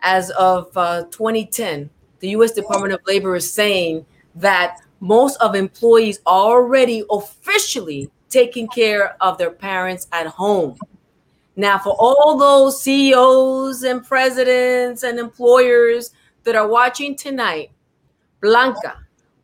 as 0.04 0.30
of 0.30 0.70
uh, 0.78 1.04
2010. 1.12 1.90
The 2.22 2.30
US 2.30 2.54
Department 2.54 2.94
of 2.94 3.02
Labor 3.06 3.36
is 3.36 3.52
saying 3.52 4.06
that 4.36 4.80
most 5.02 5.36
of 5.42 5.54
employees 5.54 6.22
are 6.26 6.62
already 6.62 7.04
officially 7.12 8.10
taking 8.30 8.70
care 8.70 9.18
of 9.22 9.38
their 9.38 9.52
parents 9.52 10.08
at 10.14 10.28
home. 10.28 10.78
Now, 11.60 11.78
for 11.78 11.93
all 12.00 12.38
those 12.38 12.82
CEOs 12.82 13.84
and 13.84 14.02
presidents 14.02 15.04
and 15.04 15.19
employers 15.19 16.12
that 16.45 16.56
are 16.56 16.69
watching 16.69 17.17
tonight, 17.17 17.72
Blanca, 18.39 18.98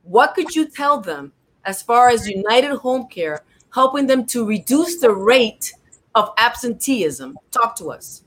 what 0.04 0.34
could 0.34 0.56
you 0.56 0.66
tell 0.66 1.02
them 1.02 1.34
as 1.66 1.82
far 1.82 2.08
as 2.08 2.26
United 2.26 2.78
Home 2.78 3.08
Care 3.08 3.42
helping 3.74 4.08
them 4.08 4.26
to 4.28 4.48
reduce 4.48 5.02
the 5.02 5.12
rate 5.12 5.74
of 6.16 6.30
absenteeism? 6.38 7.38
Talk 7.52 7.76
to 7.80 7.92
us. 7.92 8.24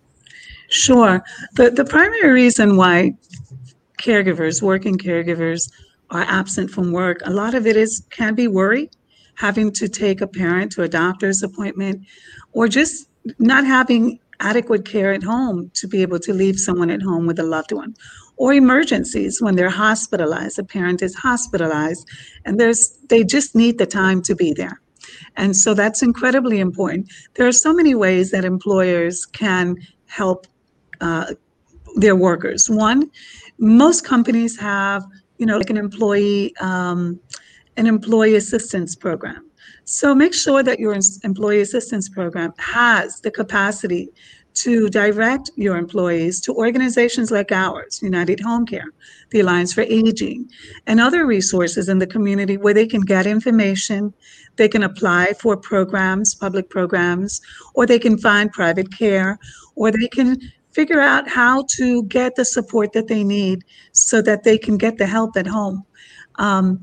Sure. 0.68 1.24
The, 1.54 1.70
the 1.70 1.86
primary 1.86 2.30
reason 2.30 2.76
why 2.76 3.14
caregivers, 3.98 4.60
working 4.60 4.98
caregivers, 4.98 5.72
are 6.10 6.26
absent 6.28 6.70
from 6.70 6.92
work, 6.92 7.22
a 7.24 7.30
lot 7.30 7.54
of 7.54 7.66
it 7.66 7.78
is 7.78 8.02
can 8.10 8.34
be 8.34 8.48
worry, 8.48 8.90
having 9.36 9.72
to 9.72 9.88
take 9.88 10.20
a 10.20 10.26
parent 10.26 10.72
to 10.72 10.82
a 10.82 10.88
doctor's 10.88 11.42
appointment, 11.42 12.06
or 12.52 12.68
just 12.68 13.07
not 13.38 13.64
having 13.64 14.18
adequate 14.40 14.84
care 14.84 15.12
at 15.12 15.22
home 15.22 15.70
to 15.74 15.88
be 15.88 16.02
able 16.02 16.18
to 16.20 16.32
leave 16.32 16.58
someone 16.58 16.90
at 16.90 17.02
home 17.02 17.26
with 17.26 17.38
a 17.38 17.42
loved 17.42 17.72
one. 17.72 17.94
Or 18.36 18.52
emergencies 18.52 19.42
when 19.42 19.56
they're 19.56 19.68
hospitalized 19.68 20.58
a 20.58 20.64
parent 20.64 21.02
is 21.02 21.14
hospitalized 21.14 22.08
and 22.44 22.58
there's 22.58 22.96
they 23.08 23.24
just 23.24 23.56
need 23.56 23.78
the 23.78 23.86
time 23.86 24.22
to 24.22 24.34
be 24.36 24.52
there. 24.52 24.80
And 25.36 25.56
so 25.56 25.74
that's 25.74 26.02
incredibly 26.02 26.60
important. 26.60 27.10
There 27.34 27.48
are 27.48 27.52
so 27.52 27.72
many 27.72 27.94
ways 27.94 28.30
that 28.30 28.44
employers 28.44 29.26
can 29.26 29.76
help 30.06 30.46
uh, 31.00 31.34
their 31.96 32.14
workers. 32.14 32.70
One 32.70 33.10
most 33.58 34.04
companies 34.04 34.56
have 34.60 35.02
you 35.38 35.46
know, 35.46 35.56
like 35.56 35.70
an 35.70 35.76
employee, 35.76 36.54
um, 36.60 37.18
an 37.76 37.86
employee 37.86 38.34
assistance 38.34 38.94
program. 38.94 39.47
So 39.90 40.14
make 40.14 40.34
sure 40.34 40.62
that 40.62 40.78
your 40.78 40.94
employee 41.24 41.62
assistance 41.62 42.10
program 42.10 42.52
has 42.58 43.22
the 43.22 43.30
capacity 43.30 44.10
to 44.52 44.90
direct 44.90 45.50
your 45.56 45.78
employees 45.78 46.42
to 46.42 46.52
organizations 46.52 47.30
like 47.30 47.52
ours, 47.52 48.02
United 48.02 48.38
Home 48.40 48.66
Care, 48.66 48.90
the 49.30 49.40
Alliance 49.40 49.72
for 49.72 49.80
Aging, 49.80 50.50
and 50.86 51.00
other 51.00 51.24
resources 51.24 51.88
in 51.88 52.00
the 52.00 52.06
community 52.06 52.58
where 52.58 52.74
they 52.74 52.86
can 52.86 53.00
get 53.00 53.26
information, 53.26 54.12
they 54.56 54.68
can 54.68 54.82
apply 54.82 55.32
for 55.40 55.56
programs, 55.56 56.34
public 56.34 56.68
programs, 56.68 57.40
or 57.72 57.86
they 57.86 57.98
can 57.98 58.18
find 58.18 58.52
private 58.52 58.92
care, 58.92 59.38
or 59.74 59.90
they 59.90 60.08
can 60.08 60.38
figure 60.70 61.00
out 61.00 61.26
how 61.26 61.64
to 61.76 62.02
get 62.04 62.36
the 62.36 62.44
support 62.44 62.92
that 62.92 63.08
they 63.08 63.24
need 63.24 63.64
so 63.92 64.20
that 64.20 64.44
they 64.44 64.58
can 64.58 64.76
get 64.76 64.98
the 64.98 65.06
help 65.06 65.34
at 65.34 65.46
home. 65.46 65.82
Um, 66.34 66.82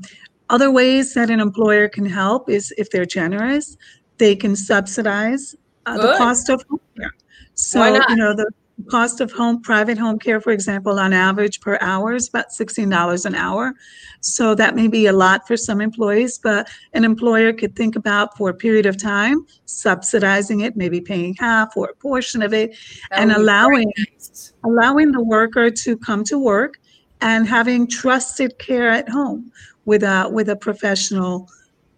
other 0.50 0.70
ways 0.70 1.14
that 1.14 1.30
an 1.30 1.40
employer 1.40 1.88
can 1.88 2.06
help 2.06 2.48
is 2.48 2.72
if 2.78 2.90
they're 2.90 3.06
generous, 3.06 3.76
they 4.18 4.36
can 4.36 4.56
subsidize 4.56 5.54
uh, 5.86 5.96
the 5.98 6.16
cost 6.16 6.48
of 6.48 6.64
home 6.68 6.80
care. 6.96 7.12
So, 7.54 7.84
you 8.08 8.16
know, 8.16 8.34
the, 8.34 8.50
cost 8.90 9.20
of 9.20 9.32
home 9.32 9.60
private 9.62 9.96
home 9.96 10.18
care 10.18 10.40
for 10.40 10.52
example 10.52 10.98
on 10.98 11.12
average 11.12 11.60
per 11.60 11.78
hour 11.80 12.14
is 12.14 12.28
about 12.28 12.46
$16 12.50 13.24
an 13.24 13.34
hour 13.34 13.72
so 14.20 14.54
that 14.54 14.76
may 14.76 14.86
be 14.86 15.06
a 15.06 15.12
lot 15.12 15.46
for 15.46 15.56
some 15.56 15.80
employees 15.80 16.38
but 16.38 16.68
an 16.92 17.04
employer 17.04 17.52
could 17.52 17.74
think 17.74 17.96
about 17.96 18.36
for 18.36 18.50
a 18.50 18.54
period 18.54 18.84
of 18.84 19.00
time 19.00 19.46
subsidizing 19.64 20.60
it 20.60 20.76
maybe 20.76 21.00
paying 21.00 21.34
half 21.38 21.76
or 21.76 21.86
a 21.86 21.94
portion 21.94 22.42
of 22.42 22.52
it 22.52 22.76
That 23.10 23.20
and 23.20 23.30
would 23.30 23.36
be 23.36 23.42
allowing 23.42 23.92
nice. 23.96 24.52
allowing 24.64 25.12
the 25.12 25.24
worker 25.24 25.70
to 25.70 25.96
come 25.96 26.22
to 26.24 26.38
work 26.38 26.74
and 27.22 27.48
having 27.48 27.86
trusted 27.86 28.58
care 28.58 28.90
at 28.90 29.08
home 29.08 29.50
with 29.86 30.02
a 30.02 30.28
with 30.30 30.50
a 30.50 30.56
professional 30.56 31.48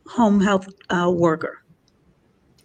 home 0.06 0.40
health 0.40 0.68
uh, 0.90 1.10
worker 1.12 1.64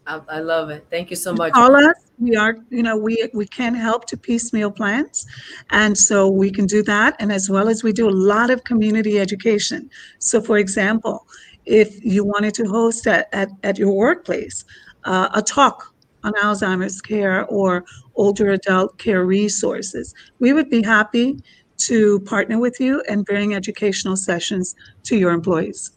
I, 0.05 0.21
I 0.29 0.39
love 0.39 0.69
it. 0.69 0.85
Thank 0.89 1.09
you 1.09 1.15
so 1.15 1.33
much. 1.33 1.53
call 1.53 1.75
us. 1.75 1.95
We 2.19 2.35
are, 2.35 2.57
you 2.69 2.83
know, 2.83 2.97
we 2.97 3.29
we 3.33 3.47
can 3.47 3.73
help 3.73 4.05
to 4.07 4.17
piecemeal 4.17 4.71
plans, 4.71 5.25
and 5.71 5.97
so 5.97 6.29
we 6.29 6.51
can 6.51 6.65
do 6.65 6.83
that. 6.83 7.15
And 7.19 7.31
as 7.31 7.49
well 7.49 7.67
as 7.67 7.83
we 7.83 7.91
do 7.93 8.09
a 8.09 8.11
lot 8.11 8.49
of 8.49 8.63
community 8.63 9.19
education. 9.19 9.89
So, 10.19 10.41
for 10.41 10.57
example, 10.57 11.27
if 11.65 12.03
you 12.03 12.23
wanted 12.23 12.53
to 12.55 12.65
host 12.65 13.07
at 13.07 13.29
at, 13.33 13.49
at 13.63 13.77
your 13.77 13.91
workplace 13.91 14.65
uh, 15.05 15.29
a 15.33 15.41
talk 15.41 15.93
on 16.23 16.33
Alzheimer's 16.33 17.01
care 17.01 17.45
or 17.45 17.83
older 18.15 18.51
adult 18.51 18.97
care 18.97 19.25
resources, 19.25 20.13
we 20.39 20.53
would 20.53 20.69
be 20.69 20.81
happy 20.81 21.39
to 21.87 22.19
partner 22.21 22.59
with 22.59 22.79
you 22.79 23.01
and 23.09 23.25
bring 23.25 23.53
educational 23.53 24.15
sessions 24.15 24.75
to 25.03 25.17
your 25.17 25.31
employees. 25.31 25.91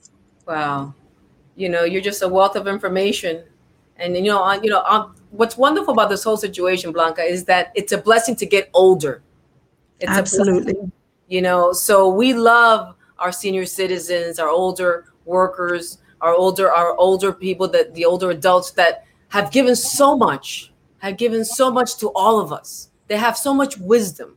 Wow. 0.46 0.94
You 1.56 1.68
know, 1.68 1.84
you're 1.84 2.02
just 2.02 2.22
a 2.22 2.28
wealth 2.28 2.56
of 2.56 2.66
information. 2.66 3.44
And 3.96 4.16
you 4.16 4.24
know, 4.24 4.42
on 4.42 4.62
you 4.62 4.70
know, 4.70 4.80
on, 4.80 5.14
what's 5.30 5.56
wonderful 5.56 5.92
about 5.92 6.10
this 6.10 6.22
whole 6.22 6.36
situation, 6.36 6.92
Blanca, 6.92 7.22
is 7.22 7.44
that 7.44 7.72
it's 7.74 7.92
a 7.92 7.98
blessing 7.98 8.36
to 8.36 8.46
get 8.46 8.70
older. 8.74 9.22
It's 10.00 10.10
a 10.10 10.14
blessing, 10.14 10.40
Absolutely. 10.40 10.92
you 11.28 11.40
know, 11.40 11.72
so 11.72 12.08
we 12.08 12.34
love 12.34 12.94
our 13.18 13.32
senior 13.32 13.64
citizens, 13.64 14.38
our 14.38 14.48
older 14.50 15.06
workers, 15.24 15.98
our 16.20 16.34
older 16.34 16.70
our 16.70 16.94
older 16.96 17.32
people 17.32 17.68
that 17.68 17.94
the 17.94 18.04
older 18.04 18.30
adults 18.30 18.72
that 18.72 19.04
have 19.28 19.50
given 19.50 19.74
so 19.74 20.16
much, 20.16 20.72
have 20.98 21.16
given 21.16 21.44
so 21.44 21.70
much 21.70 21.96
to 21.98 22.08
all 22.08 22.40
of 22.40 22.52
us. 22.52 22.90
They 23.08 23.16
have 23.16 23.36
so 23.36 23.54
much 23.54 23.78
wisdom. 23.78 24.36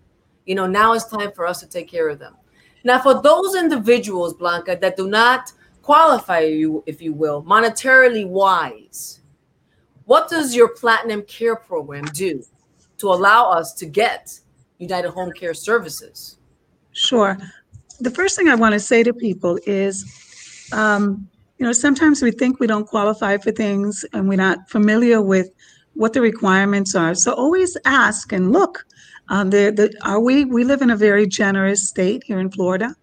You 0.50 0.56
know, 0.56 0.66
now 0.66 0.94
it's 0.94 1.06
time 1.06 1.32
for 1.32 1.46
us 1.46 1.60
to 1.60 1.68
take 1.68 1.88
care 1.88 2.10
of 2.10 2.18
them. 2.18 2.36
Now, 2.84 2.98
for 2.98 3.22
those 3.22 3.54
individuals, 3.54 4.34
Blanca, 4.34 4.76
that 4.82 4.98
do 4.98 5.08
not 5.08 5.54
qualify 5.84 6.40
you, 6.40 6.84
if 6.88 7.04
you 7.04 7.14
will, 7.14 7.44
monetarily 7.44 8.28
wise, 8.28 9.20
what 10.06 10.28
does 10.28 10.56
your 10.56 10.70
Platinum 10.70 11.22
Care 11.22 11.56
program 11.56 12.06
do 12.06 12.44
to 12.98 13.10
allow 13.10 13.52
us 13.52 13.74
to 13.76 13.86
get 13.86 14.40
United 14.80 15.12
Home 15.12 15.32
Care 15.34 15.54
Services? 15.54 16.40
Sure. 16.94 17.38
The 18.00 18.10
first 18.10 18.36
thing 18.36 18.48
I 18.48 18.56
want 18.56 18.74
to 18.74 18.80
say 18.80 19.04
to 19.04 19.14
people 19.14 19.60
is, 19.68 20.68
um, 20.72 21.30
you 21.60 21.66
know, 21.68 21.74
sometimes 21.74 22.24
we 22.24 22.32
think 22.32 22.60
we 22.60 22.66
don't 22.66 22.88
qualify 22.88 23.38
for 23.38 23.52
things 23.52 24.04
and 24.14 24.28
we're 24.28 24.38
not 24.38 24.68
familiar 24.68 25.22
with 25.22 25.52
what 25.94 26.14
the 26.14 26.22
requirements 26.22 26.96
are. 26.96 27.14
So 27.14 27.34
always 27.34 27.78
ask 27.86 28.32
and 28.34 28.52
look. 28.52 28.84
Um, 29.30 29.50
the, 29.50 29.72
the, 29.72 29.94
are 30.04 30.20
we, 30.20 30.46
we 30.46 30.64
live 30.64 30.82
in 30.82 30.90
a 30.90 30.98
very 30.98 31.28
generous 31.28 31.88
state 31.88 32.24
here 32.26 32.40
in 32.40 32.52
Florida. 32.52 32.96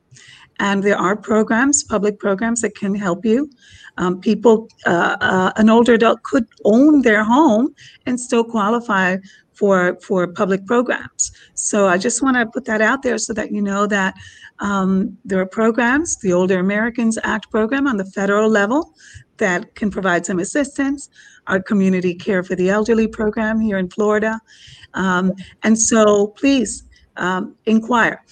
And 0.59 0.83
there 0.83 0.97
are 0.97 1.17
programs, 1.17 1.85
public 1.85 2.19
programs 2.19 2.63
that 2.63 2.75
can 2.75 2.95
help 2.95 3.25
you. 3.25 3.51
Um, 3.99 4.21
people, 4.21 4.69
uh, 4.87 5.17
uh, 5.21 5.53
an 5.57 5.71
older 5.71 5.95
adult 5.95 6.23
could 6.23 6.47
own 6.65 7.03
their 7.03 7.25
home 7.25 7.75
and 8.07 8.19
still 8.19 8.45
qualify 8.45 9.17
for 9.57 9.99
for 10.03 10.27
public 10.29 10.67
programs. 10.67 11.33
So 11.55 11.89
I 11.89 11.97
just 11.97 12.23
want 12.23 12.37
to 12.37 12.47
put 12.47 12.67
that 12.67 12.83
out 12.83 13.03
there 13.03 13.19
so 13.19 13.33
that 13.33 13.53
you 13.53 13.63
know 13.63 13.87
that 13.87 14.15
um, 14.59 15.17
there 15.25 15.41
are 15.41 15.47
programs, 15.47 16.17
the 16.19 16.33
Older 16.33 16.59
Americans 16.59 17.19
Act 17.25 17.51
program 17.51 17.87
on 17.87 17.97
the 17.97 18.05
federal 18.05 18.51
level 18.51 18.93
that 19.39 19.75
can 19.75 19.91
provide 19.91 20.25
some 20.25 20.39
assistance. 20.39 21.09
Our 21.47 21.61
Community 21.61 22.15
Care 22.15 22.43
for 22.43 22.57
the 22.57 22.71
Elderly 22.71 23.07
program 23.07 23.61
here 23.61 23.79
in 23.79 23.89
Florida, 23.89 24.41
um, 24.97 25.33
and 25.63 25.79
so 25.79 26.29
please 26.29 26.83
um, 27.17 27.55
inquire. 27.67 28.23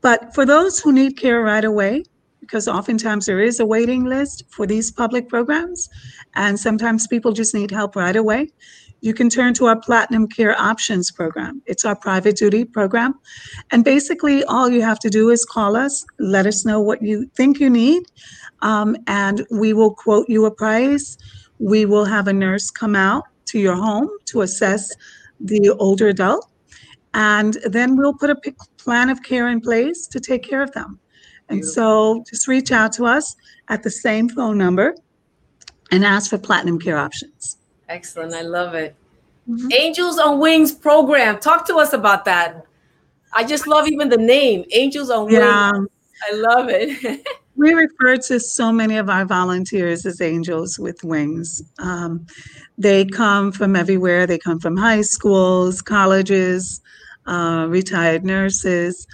But 0.00 0.34
for 0.34 0.44
those 0.44 0.80
who 0.80 0.92
need 0.92 1.16
care 1.16 1.42
right 1.42 1.64
away, 1.64 2.04
because 2.40 2.66
oftentimes 2.66 3.26
there 3.26 3.40
is 3.40 3.60
a 3.60 3.66
waiting 3.66 4.04
list 4.04 4.44
for 4.48 4.66
these 4.66 4.90
public 4.90 5.28
programs, 5.28 5.88
and 6.34 6.58
sometimes 6.58 7.06
people 7.06 7.32
just 7.32 7.54
need 7.54 7.70
help 7.70 7.94
right 7.94 8.16
away 8.16 8.48
you 9.02 9.12
can 9.12 9.28
turn 9.28 9.52
to 9.54 9.66
our 9.66 9.78
Platinum 9.78 10.28
Care 10.28 10.58
Options 10.58 11.10
program. 11.10 11.60
It's 11.66 11.84
our 11.84 11.96
private 11.96 12.36
duty 12.36 12.64
program. 12.64 13.18
And 13.72 13.84
basically, 13.84 14.44
all 14.44 14.70
you 14.70 14.80
have 14.80 15.00
to 15.00 15.10
do 15.10 15.28
is 15.28 15.44
call 15.44 15.76
us, 15.76 16.06
let 16.20 16.46
us 16.46 16.64
know 16.64 16.80
what 16.80 17.02
you 17.02 17.28
think 17.34 17.58
you 17.58 17.68
need, 17.68 18.04
um, 18.62 18.96
and 19.08 19.44
we 19.50 19.72
will 19.72 19.92
quote 19.92 20.28
you 20.28 20.46
a 20.46 20.52
price. 20.52 21.18
We 21.58 21.84
will 21.84 22.04
have 22.04 22.28
a 22.28 22.32
nurse 22.32 22.70
come 22.70 22.94
out 22.94 23.24
to 23.46 23.58
your 23.58 23.74
home 23.74 24.08
to 24.26 24.42
assess 24.42 24.94
the 25.44 25.70
older 25.78 26.08
adult. 26.08 26.48
And 27.14 27.54
then 27.64 27.96
we'll 27.96 28.14
put 28.14 28.30
a 28.30 28.36
plan 28.78 29.10
of 29.10 29.22
care 29.22 29.48
in 29.48 29.60
place 29.60 30.06
to 30.06 30.18
take 30.20 30.42
care 30.42 30.62
of 30.62 30.72
them. 30.72 30.98
And 31.48 31.62
so 31.64 32.24
just 32.30 32.48
reach 32.48 32.72
out 32.72 32.92
to 32.92 33.04
us 33.04 33.36
at 33.68 33.82
the 33.82 33.90
same 33.90 34.28
phone 34.30 34.56
number 34.56 34.94
and 35.90 36.04
ask 36.04 36.30
for 36.30 36.38
Platinum 36.38 36.78
Care 36.78 36.96
Options. 36.96 37.58
Excellent. 37.90 38.32
I 38.32 38.40
love 38.42 38.72
it. 38.74 38.94
Mhm. 39.46 39.70
Angels 39.74 40.18
on 40.18 40.38
Wings 40.38 40.72
program. 40.72 41.38
Talk 41.38 41.66
to 41.66 41.76
us 41.76 41.92
about 41.92 42.24
that. 42.24 42.64
I 43.34 43.44
just 43.44 43.66
love 43.66 43.88
even 43.88 44.08
the 44.08 44.16
name, 44.16 44.64
Angels 44.72 45.10
on 45.10 45.28
Yeah. 45.28 45.72
Wings. 45.72 45.88
I 46.30 46.34
love 46.34 46.68
it. 46.70 47.26
We 47.56 47.74
refer 47.74 48.16
to 48.16 48.40
so 48.40 48.72
many 48.72 48.96
of 48.96 49.10
our 49.10 49.24
volunteers 49.24 50.06
as 50.06 50.20
angels 50.20 50.78
with 50.78 51.04
wings. 51.04 51.62
Um, 51.78 52.26
they 52.78 53.04
come 53.04 53.52
from 53.52 53.76
everywhere. 53.76 54.26
They 54.26 54.38
come 54.38 54.58
from 54.58 54.76
high 54.76 55.02
schools, 55.02 55.82
colleges, 55.82 56.80
uh, 57.26 57.66
retired 57.68 58.24
nurses, 58.24 59.06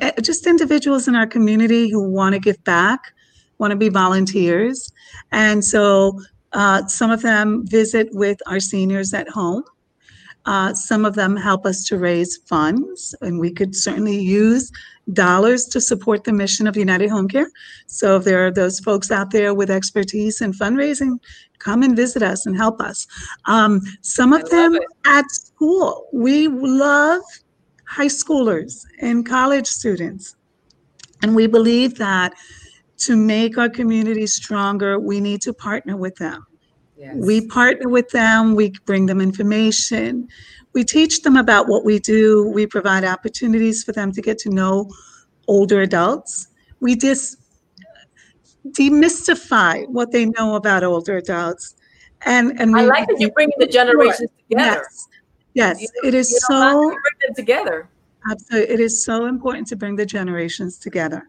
eh, 0.00 0.12
just 0.20 0.46
individuals 0.46 1.06
in 1.06 1.14
our 1.14 1.26
community 1.26 1.90
who 1.90 2.02
want 2.08 2.34
to 2.34 2.40
give 2.40 2.62
back, 2.64 3.12
want 3.58 3.70
to 3.70 3.76
be 3.76 3.88
volunteers. 3.88 4.90
And 5.30 5.64
so 5.64 6.20
uh, 6.52 6.86
some 6.86 7.10
of 7.10 7.22
them 7.22 7.66
visit 7.66 8.08
with 8.12 8.38
our 8.46 8.60
seniors 8.60 9.14
at 9.14 9.28
home. 9.28 9.64
Uh, 10.44 10.74
some 10.74 11.04
of 11.04 11.14
them 11.14 11.36
help 11.36 11.64
us 11.64 11.84
to 11.84 11.98
raise 11.98 12.38
funds, 12.46 13.14
and 13.20 13.38
we 13.38 13.52
could 13.52 13.76
certainly 13.76 14.18
use 14.18 14.72
dollars 15.12 15.66
to 15.66 15.80
support 15.80 16.24
the 16.24 16.32
mission 16.32 16.66
of 16.66 16.76
United 16.76 17.10
Home 17.10 17.28
Care. 17.28 17.50
So 17.86 18.16
if 18.16 18.24
there 18.24 18.46
are 18.46 18.50
those 18.50 18.80
folks 18.80 19.10
out 19.10 19.30
there 19.30 19.54
with 19.54 19.70
expertise 19.70 20.40
in 20.40 20.52
fundraising, 20.52 21.18
come 21.58 21.82
and 21.82 21.96
visit 21.96 22.22
us 22.22 22.46
and 22.46 22.56
help 22.56 22.80
us. 22.80 23.06
Um, 23.46 23.80
some 24.00 24.32
of 24.32 24.48
them 24.50 24.74
it. 24.74 24.82
at 25.06 25.30
school. 25.30 26.08
We 26.12 26.48
love 26.48 27.22
high 27.86 28.06
schoolers 28.06 28.84
and 29.00 29.26
college 29.26 29.66
students. 29.66 30.34
And 31.22 31.36
we 31.36 31.46
believe 31.46 31.96
that 31.98 32.34
to 32.98 33.16
make 33.16 33.58
our 33.58 33.68
community 33.68 34.26
stronger, 34.26 34.98
we 34.98 35.20
need 35.20 35.42
to 35.42 35.52
partner 35.52 35.96
with 35.96 36.16
them. 36.16 36.46
Yes. 37.02 37.16
We 37.18 37.46
partner 37.46 37.88
with 37.88 38.10
them, 38.10 38.54
we 38.54 38.70
bring 38.86 39.06
them 39.06 39.20
information, 39.20 40.28
we 40.72 40.84
teach 40.84 41.22
them 41.22 41.36
about 41.36 41.68
what 41.68 41.84
we 41.84 41.98
do, 41.98 42.48
we 42.54 42.66
provide 42.66 43.04
opportunities 43.04 43.82
for 43.84 43.92
them 43.92 44.12
to 44.12 44.22
get 44.22 44.38
to 44.38 44.50
know 44.50 44.88
older 45.48 45.82
adults. 45.82 46.48
We 46.80 46.96
just 46.96 47.36
demystify 48.68 49.88
what 49.88 50.12
they 50.12 50.26
know 50.26 50.54
about 50.54 50.84
older 50.84 51.16
adults. 51.16 51.74
And, 52.24 52.58
and 52.60 52.76
I 52.76 52.84
like 52.84 53.08
that 53.08 53.18
you're 53.18 53.32
bringing 53.32 53.58
the 53.58 53.66
generations 53.66 54.30
together. 54.48 54.84
Yes, 54.84 55.08
yes, 55.54 55.82
You 55.82 55.88
it 56.04 56.14
is 56.14 56.30
know, 56.48 56.60
so 56.72 56.80
bring 56.88 56.98
them 57.26 57.34
together. 57.34 57.88
Absolutely. 58.30 58.74
It 58.74 58.80
is 58.80 59.04
so 59.04 59.26
important 59.26 59.66
to 59.68 59.76
bring 59.76 59.96
the 59.96 60.06
generations 60.06 60.78
together. 60.78 61.28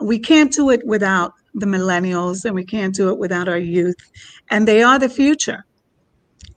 We 0.00 0.18
can't 0.20 0.52
do 0.52 0.70
it 0.70 0.86
without 0.86 1.32
the 1.54 1.66
millennials 1.66 2.44
and 2.44 2.54
we 2.54 2.64
can't 2.64 2.94
do 2.94 3.08
it 3.10 3.18
without 3.18 3.48
our 3.48 3.58
youth. 3.58 3.96
And 4.50 4.66
they 4.66 4.82
are 4.82 4.98
the 4.98 5.08
future. 5.08 5.64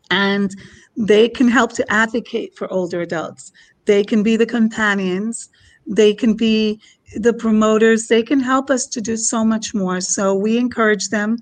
And 0.10 0.54
they 0.98 1.30
can 1.30 1.48
help 1.48 1.74
to 1.74 1.92
advocate 1.92 2.56
for 2.56 2.72
older 2.72 3.02
adults. 3.02 3.52
They 3.86 4.04
can 4.04 4.24
be 4.24 4.36
the 4.36 4.46
companions. 4.46 5.50
They 5.88 6.14
can 6.14 6.36
be 6.36 6.80
the 7.16 7.34
promoters. 7.34 8.08
They 8.08 8.24
can 8.24 8.40
help 8.40 8.70
us 8.70 8.86
to 8.88 9.02
do 9.02 9.18
so 9.18 9.44
much 9.44 9.74
more. 9.74 10.02
So 10.02 10.36
we 10.36 10.58
encourage 10.58 11.10
them. 11.10 11.38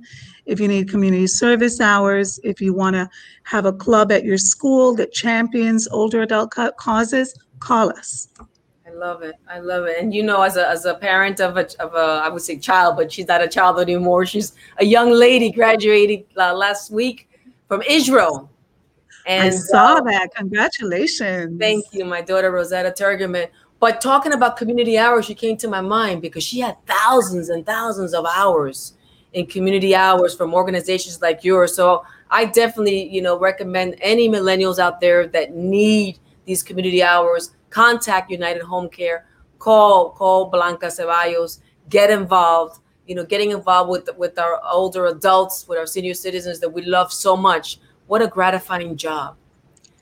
If 0.46 0.60
you 0.60 0.68
need 0.68 0.90
community 0.90 1.28
service 1.28 1.80
hours, 1.80 2.40
if 2.44 2.60
you 2.60 2.74
want 2.74 2.96
to 2.96 3.10
have 3.44 3.66
a 3.66 3.74
club 3.74 4.12
at 4.12 4.24
your 4.24 4.38
school 4.38 4.96
that 4.96 5.12
champions 5.12 5.88
older 5.90 6.22
adult 6.22 6.52
causes, 6.78 7.36
call 7.60 7.90
us. 7.90 8.28
I 8.90 8.94
love 8.94 9.22
it. 9.22 9.36
I 9.48 9.60
love 9.60 9.86
it. 9.86 9.98
And 10.00 10.14
you 10.14 10.24
know, 10.24 10.42
as 10.42 10.58
a 10.58 10.68
as 10.68 10.86
a 10.86 10.96
parent 10.96 11.40
of 11.40 11.58
a 11.58 11.68
of 11.82 11.94
a 11.94 12.22
I 12.24 12.30
would 12.30 12.42
say 12.42 12.58
child, 12.58 12.96
but 12.96 13.12
she's 13.12 13.28
not 13.28 13.42
a 13.42 13.48
child 13.48 13.80
anymore. 13.80 14.26
She's 14.26 14.54
a 14.78 14.86
young 14.86 15.12
lady 15.12 15.52
graduated 15.52 16.26
uh, 16.38 16.54
last 16.54 16.92
week 16.92 17.30
from 17.68 17.84
Israel, 17.84 18.50
And 19.28 19.54
I 19.54 19.58
saw 19.58 19.98
uh, 19.98 20.02
that. 20.02 20.34
Congratulations. 20.36 21.60
Thank 21.60 21.86
you, 21.92 22.04
my 22.06 22.22
daughter 22.22 22.52
Rosetta 22.52 22.92
Turgeman. 22.92 23.48
But 23.80 24.02
talking 24.02 24.34
about 24.34 24.58
community 24.58 24.98
hours, 24.98 25.26
she 25.26 25.36
came 25.36 25.56
to 25.58 25.68
my 25.68 25.82
mind 25.82 26.22
because 26.22 26.44
she 26.44 26.60
had 26.60 26.76
thousands 26.86 27.50
and 27.50 27.66
thousands 27.66 28.14
of 28.14 28.26
hours 28.26 28.94
in 29.34 29.46
community 29.46 29.96
hours 29.96 30.36
from 30.36 30.54
organizations 30.54 31.22
like 31.22 31.44
yours. 31.44 31.76
So 31.76 32.04
I 32.32 32.46
definitely, 32.46 33.08
you 33.08 33.22
know, 33.22 33.38
recommend 33.38 33.96
any 34.02 34.28
millennials 34.28 34.80
out 34.80 35.00
there 35.00 35.28
that 35.28 35.54
need 35.54 36.18
these 36.46 36.64
community 36.64 37.04
hours, 37.04 37.52
contact 37.70 38.32
United 38.32 38.64
Home 38.64 38.90
Care, 38.90 39.26
call 39.60 40.12
call 40.12 40.50
Blanca 40.50 40.88
Ceballos, 40.88 41.60
get 41.90 42.10
involved. 42.10 42.82
You 43.08 43.16
know, 43.16 43.26
getting 43.26 43.52
involved 43.52 43.90
with 43.90 44.10
with 44.18 44.38
our 44.38 44.62
older 44.72 45.08
adults, 45.08 45.68
with 45.68 45.80
our 45.80 45.88
senior 45.88 46.14
citizens 46.14 46.60
that 46.60 46.70
we 46.70 46.84
love 46.84 47.12
so 47.12 47.36
much. 47.36 47.80
What 48.08 48.22
a 48.22 48.28
gratifying 48.28 48.96
job. 48.98 49.36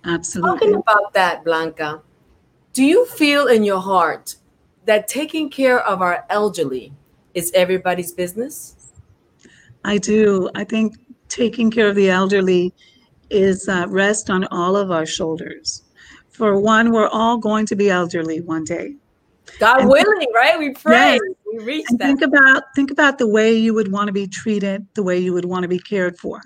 Absolutely. 0.03 0.59
Talking 0.59 0.75
about 0.75 1.13
that, 1.13 1.43
Blanca, 1.43 2.01
do 2.73 2.83
you 2.83 3.05
feel 3.05 3.47
in 3.47 3.63
your 3.63 3.81
heart 3.81 4.35
that 4.85 5.07
taking 5.07 5.49
care 5.49 5.79
of 5.79 6.01
our 6.01 6.25
elderly 6.29 6.93
is 7.33 7.51
everybody's 7.53 8.13
business? 8.13 8.93
I 9.83 9.97
do. 9.97 10.49
I 10.55 10.63
think 10.63 10.95
taking 11.29 11.71
care 11.71 11.87
of 11.87 11.95
the 11.95 12.09
elderly 12.09 12.73
is 13.29 13.67
uh, 13.67 13.85
rest 13.89 14.29
on 14.29 14.45
all 14.45 14.75
of 14.75 14.91
our 14.91 15.05
shoulders. 15.05 15.83
For 16.37 16.59
one, 16.59 16.91
we're 16.91 17.07
all 17.07 17.39
going 17.39 17.65
to 17.65 17.75
be 17.75 17.89
elderly 17.89 18.41
one 18.41 18.63
day. 18.63 18.95
God 19.57 19.81
and 19.81 19.89
willing, 19.89 20.31
right? 20.35 20.59
We 20.59 20.69
pray. 20.69 21.13
Yes. 21.13 21.19
We 21.51 21.63
reach 21.63 21.85
and 21.89 21.97
that. 21.97 22.05
Think 22.05 22.21
about 22.21 22.63
think 22.75 22.91
about 22.91 23.17
the 23.17 23.25
way 23.25 23.57
you 23.57 23.73
would 23.73 23.91
want 23.91 24.05
to 24.05 24.13
be 24.13 24.27
treated, 24.27 24.85
the 24.93 25.01
way 25.01 25.17
you 25.17 25.33
would 25.33 25.45
want 25.45 25.63
to 25.63 25.67
be 25.67 25.79
cared 25.79 26.15
for. 26.19 26.41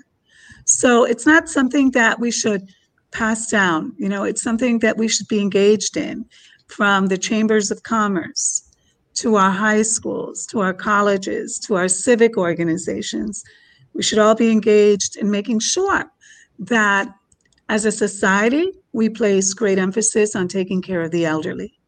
So 0.64 1.04
it's 1.04 1.26
not 1.26 1.50
something 1.50 1.90
that 1.90 2.20
we 2.20 2.30
should 2.30 2.70
pass 3.10 3.50
down. 3.50 3.92
You 3.98 4.08
know, 4.08 4.24
it's 4.24 4.42
something 4.42 4.78
that 4.78 4.96
we 4.96 5.08
should 5.08 5.28
be 5.28 5.40
engaged 5.40 5.98
in 5.98 6.24
from 6.68 7.08
the 7.08 7.18
chambers 7.18 7.70
of 7.70 7.82
commerce 7.82 8.62
to 9.16 9.36
our 9.36 9.50
high 9.50 9.82
schools, 9.82 10.46
to 10.46 10.60
our 10.60 10.72
colleges, 10.72 11.58
to 11.66 11.74
our 11.74 11.88
civic 11.88 12.38
organizations. 12.38 13.44
We 13.92 14.02
should 14.02 14.18
all 14.18 14.34
be 14.34 14.50
engaged 14.50 15.16
in 15.16 15.30
making 15.30 15.58
sure 15.58 16.10
that 16.60 17.14
as 17.68 17.84
a 17.84 17.92
society, 17.92 18.72
we 18.92 19.08
place 19.08 19.54
great 19.54 19.78
emphasis 19.78 20.36
on 20.36 20.48
taking 20.48 20.82
care 20.82 21.02
of 21.02 21.10
the 21.10 21.24
elderly. 21.24 21.78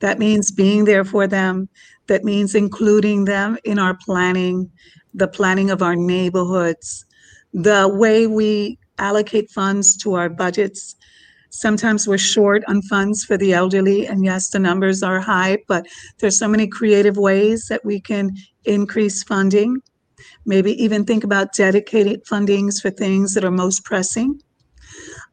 That 0.00 0.18
means 0.18 0.50
being 0.50 0.84
there 0.84 1.04
for 1.04 1.26
them. 1.26 1.68
That 2.06 2.24
means 2.24 2.54
including 2.54 3.24
them 3.24 3.56
in 3.64 3.78
our 3.78 3.96
planning, 4.04 4.70
the 5.14 5.28
planning 5.28 5.70
of 5.70 5.82
our 5.82 5.96
neighborhoods, 5.96 7.06
the 7.54 7.88
way 7.88 8.26
we 8.26 8.78
allocate 8.98 9.50
funds 9.50 9.96
to 9.98 10.14
our 10.14 10.28
budgets. 10.28 10.96
Sometimes 11.50 12.06
we're 12.06 12.18
short 12.18 12.64
on 12.66 12.82
funds 12.82 13.24
for 13.24 13.36
the 13.36 13.54
elderly, 13.54 14.06
and 14.06 14.24
yes, 14.24 14.50
the 14.50 14.58
numbers 14.58 15.02
are 15.02 15.20
high, 15.20 15.58
but 15.68 15.86
there's 16.18 16.38
so 16.38 16.48
many 16.48 16.66
creative 16.66 17.16
ways 17.16 17.66
that 17.68 17.84
we 17.84 18.00
can 18.00 18.32
increase 18.64 19.22
funding. 19.22 19.80
Maybe 20.44 20.72
even 20.82 21.04
think 21.04 21.24
about 21.24 21.54
dedicated 21.54 22.24
fundings 22.26 22.82
for 22.82 22.90
things 22.90 23.34
that 23.34 23.44
are 23.44 23.50
most 23.50 23.84
pressing. 23.84 24.40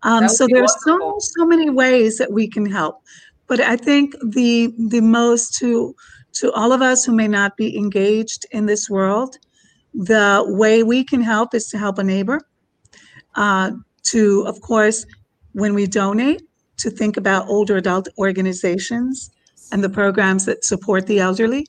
Um, 0.04 0.28
so 0.28 0.48
there's 0.50 0.74
so 0.84 1.16
so 1.20 1.46
many 1.46 1.70
ways 1.70 2.18
that 2.18 2.32
we 2.32 2.48
can 2.48 2.66
help, 2.66 3.02
but 3.48 3.60
I 3.60 3.76
think 3.76 4.16
the 4.24 4.74
the 4.78 5.02
most 5.02 5.56
to 5.60 5.96
to 6.34 6.52
all 6.54 6.72
of 6.72 6.82
us 6.82 7.06
who 7.06 7.14
may 7.14 7.28
not 7.28 7.58
be 7.58 7.78
engaged 7.78 8.46
in 8.52 8.66
this 8.66 8.90
world, 8.90 9.38
the 9.94 10.44
way 10.48 10.84
we 10.84 11.04
can 11.04 11.22
help 11.22 11.54
is 11.54 11.68
to 11.70 11.78
help 11.78 11.98
a 12.00 12.04
neighbor 12.04 12.42
uh, 13.36 13.72
to, 14.04 14.44
of 14.48 14.62
course, 14.62 15.06
when 15.54 15.74
we 15.74 15.88
donate, 15.88 16.42
to 16.78 16.90
think 16.90 17.18
about 17.18 17.48
older 17.48 17.78
adult 17.78 18.08
organizations 18.18 19.30
and 19.72 19.84
the 19.84 19.90
programs 19.90 20.46
that 20.46 20.64
support 20.64 21.06
the 21.06 21.20
elderly. 21.20 21.68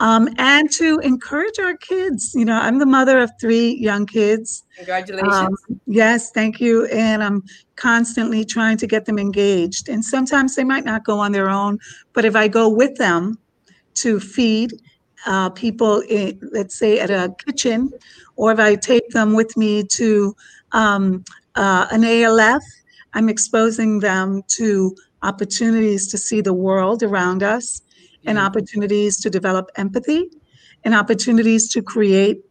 Um, 0.00 0.28
and 0.38 0.68
to 0.72 0.98
encourage 1.00 1.60
our 1.60 1.76
kids. 1.76 2.32
You 2.34 2.44
know, 2.44 2.58
I'm 2.58 2.80
the 2.80 2.86
mother 2.86 3.20
of 3.20 3.30
three 3.40 3.74
young 3.74 4.04
kids. 4.04 4.64
Congratulations. 4.76 5.32
Um, 5.32 5.54
yes, 5.86 6.32
thank 6.32 6.60
you. 6.60 6.86
And 6.86 7.22
I'm 7.22 7.44
constantly 7.76 8.44
trying 8.44 8.78
to 8.78 8.86
get 8.88 9.04
them 9.04 9.18
engaged. 9.18 9.88
And 9.88 10.04
sometimes 10.04 10.56
they 10.56 10.64
might 10.64 10.84
not 10.84 11.04
go 11.04 11.20
on 11.20 11.30
their 11.30 11.48
own, 11.48 11.78
but 12.14 12.24
if 12.24 12.34
I 12.34 12.48
go 12.48 12.68
with 12.68 12.96
them 12.96 13.38
to 13.94 14.18
feed 14.18 14.72
uh, 15.24 15.50
people, 15.50 16.00
in, 16.08 16.40
let's 16.50 16.76
say 16.76 16.98
at 16.98 17.10
a 17.10 17.32
kitchen, 17.46 17.92
or 18.34 18.50
if 18.50 18.58
I 18.58 18.74
take 18.74 19.08
them 19.10 19.34
with 19.34 19.56
me 19.56 19.84
to 19.84 20.34
um, 20.72 21.24
uh, 21.54 21.86
an 21.90 22.04
ALF. 22.04 22.62
I'm 23.14 23.28
exposing 23.28 24.00
them 24.00 24.42
to 24.48 24.96
opportunities 25.22 26.08
to 26.08 26.18
see 26.18 26.40
the 26.40 26.54
world 26.54 27.02
around 27.02 27.42
us 27.42 27.82
and 28.24 28.38
mm-hmm. 28.38 28.46
opportunities 28.46 29.20
to 29.20 29.30
develop 29.30 29.70
empathy 29.76 30.30
and 30.84 30.94
opportunities 30.94 31.68
to 31.70 31.82
create 31.82 32.44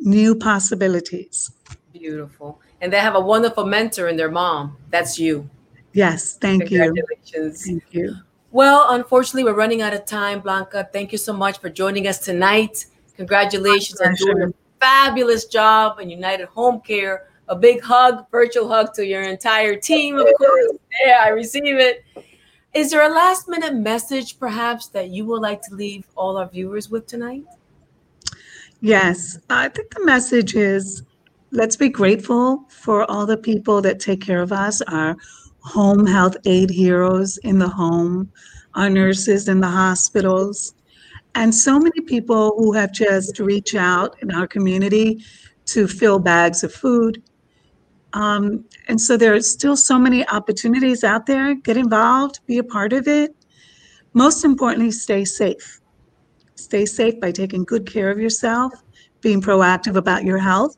new 0.00 0.34
possibilities. 0.34 1.50
Beautiful. 1.92 2.60
And 2.80 2.92
they 2.92 2.98
have 2.98 3.14
a 3.14 3.20
wonderful 3.20 3.66
mentor 3.66 4.08
in 4.08 4.16
their 4.16 4.30
mom. 4.30 4.76
That's 4.90 5.18
you. 5.18 5.48
Yes, 5.92 6.36
thank 6.36 6.66
Congratulations. 6.66 7.66
you. 7.66 7.80
Thank 7.80 7.94
you. 7.94 8.14
Well, 8.50 8.86
unfortunately, 8.90 9.44
we're 9.44 9.56
running 9.56 9.82
out 9.82 9.94
of 9.94 10.04
time, 10.04 10.40
Blanca. 10.40 10.88
Thank 10.92 11.12
you 11.12 11.18
so 11.18 11.32
much 11.32 11.58
for 11.58 11.68
joining 11.68 12.06
us 12.06 12.18
tonight. 12.18 12.86
Congratulations 13.16 14.00
on 14.00 14.14
doing 14.14 14.42
a 14.42 14.52
fabulous 14.80 15.46
job 15.46 15.98
in 15.98 16.08
United 16.08 16.46
Home 16.48 16.80
Care 16.80 17.28
a 17.48 17.56
big 17.56 17.82
hug, 17.82 18.26
virtual 18.30 18.68
hug 18.68 18.92
to 18.94 19.06
your 19.06 19.22
entire 19.22 19.76
team, 19.76 20.18
of 20.18 20.26
course. 20.38 20.72
Yeah, 21.04 21.22
I 21.24 21.28
receive 21.30 21.78
it. 21.78 22.04
Is 22.78 22.92
there 22.92 23.02
a 23.02 23.12
last 23.12 23.48
minute 23.48 23.74
message, 23.74 24.38
perhaps, 24.38 24.86
that 24.90 25.08
you 25.10 25.24
would 25.24 25.42
like 25.42 25.62
to 25.62 25.74
leave 25.74 26.06
all 26.14 26.36
our 26.36 26.48
viewers 26.48 26.88
with 26.88 27.08
tonight? 27.08 27.42
Yes, 28.80 29.36
I 29.50 29.68
think 29.68 29.92
the 29.92 30.04
message 30.04 30.54
is 30.54 31.02
let's 31.50 31.74
be 31.74 31.88
grateful 31.88 32.66
for 32.68 33.02
all 33.10 33.26
the 33.26 33.36
people 33.36 33.82
that 33.82 33.98
take 33.98 34.20
care 34.20 34.40
of 34.40 34.52
us, 34.52 34.80
our 34.82 35.16
home 35.58 36.06
health 36.06 36.36
aide 36.44 36.70
heroes 36.70 37.36
in 37.38 37.58
the 37.58 37.68
home, 37.68 38.30
our 38.76 38.88
nurses 38.88 39.48
in 39.48 39.58
the 39.58 39.66
hospitals, 39.66 40.74
and 41.34 41.52
so 41.52 41.80
many 41.80 42.00
people 42.02 42.54
who 42.58 42.70
have 42.74 42.92
just 42.92 43.40
reached 43.40 43.74
out 43.74 44.14
in 44.22 44.30
our 44.30 44.46
community 44.46 45.24
to 45.64 45.88
fill 45.88 46.20
bags 46.20 46.62
of 46.62 46.72
food, 46.72 47.20
um, 48.12 48.64
and 48.88 49.00
so 49.00 49.16
there 49.16 49.34
are 49.34 49.40
still 49.40 49.76
so 49.76 49.98
many 49.98 50.26
opportunities 50.28 51.04
out 51.04 51.26
there. 51.26 51.54
Get 51.54 51.76
involved, 51.76 52.40
be 52.46 52.58
a 52.58 52.64
part 52.64 52.92
of 52.92 53.06
it. 53.06 53.34
Most 54.14 54.44
importantly, 54.44 54.90
stay 54.90 55.24
safe. 55.24 55.80
Stay 56.54 56.86
safe 56.86 57.20
by 57.20 57.30
taking 57.30 57.64
good 57.64 57.86
care 57.86 58.10
of 58.10 58.18
yourself, 58.18 58.72
being 59.20 59.40
proactive 59.40 59.96
about 59.96 60.24
your 60.24 60.38
health, 60.38 60.76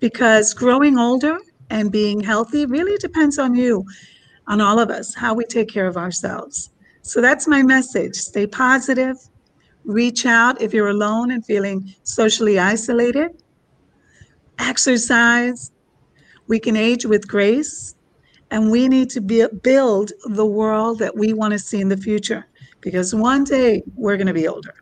because 0.00 0.54
growing 0.54 0.98
older 0.98 1.38
and 1.70 1.92
being 1.92 2.20
healthy 2.20 2.66
really 2.66 2.96
depends 2.98 3.38
on 3.38 3.54
you, 3.54 3.84
on 4.46 4.60
all 4.60 4.78
of 4.78 4.90
us, 4.90 5.14
how 5.14 5.34
we 5.34 5.44
take 5.44 5.68
care 5.68 5.86
of 5.86 5.96
ourselves. 5.96 6.70
So 7.02 7.20
that's 7.20 7.46
my 7.46 7.62
message. 7.62 8.16
Stay 8.16 8.46
positive. 8.46 9.16
Reach 9.84 10.26
out 10.26 10.60
if 10.60 10.72
you're 10.72 10.88
alone 10.88 11.32
and 11.32 11.44
feeling 11.44 11.94
socially 12.04 12.58
isolated. 12.58 13.42
Exercise, 14.58 15.72
we 16.52 16.60
can 16.60 16.76
age 16.76 17.06
with 17.06 17.26
grace, 17.26 17.94
and 18.50 18.70
we 18.70 18.86
need 18.86 19.08
to 19.08 19.22
be, 19.22 19.46
build 19.62 20.12
the 20.26 20.44
world 20.44 20.98
that 20.98 21.16
we 21.16 21.32
want 21.32 21.52
to 21.52 21.58
see 21.58 21.80
in 21.80 21.88
the 21.88 21.96
future 21.96 22.46
because 22.82 23.14
one 23.14 23.42
day 23.42 23.82
we're 23.96 24.18
going 24.18 24.26
to 24.26 24.34
be 24.34 24.46
older. 24.46 24.74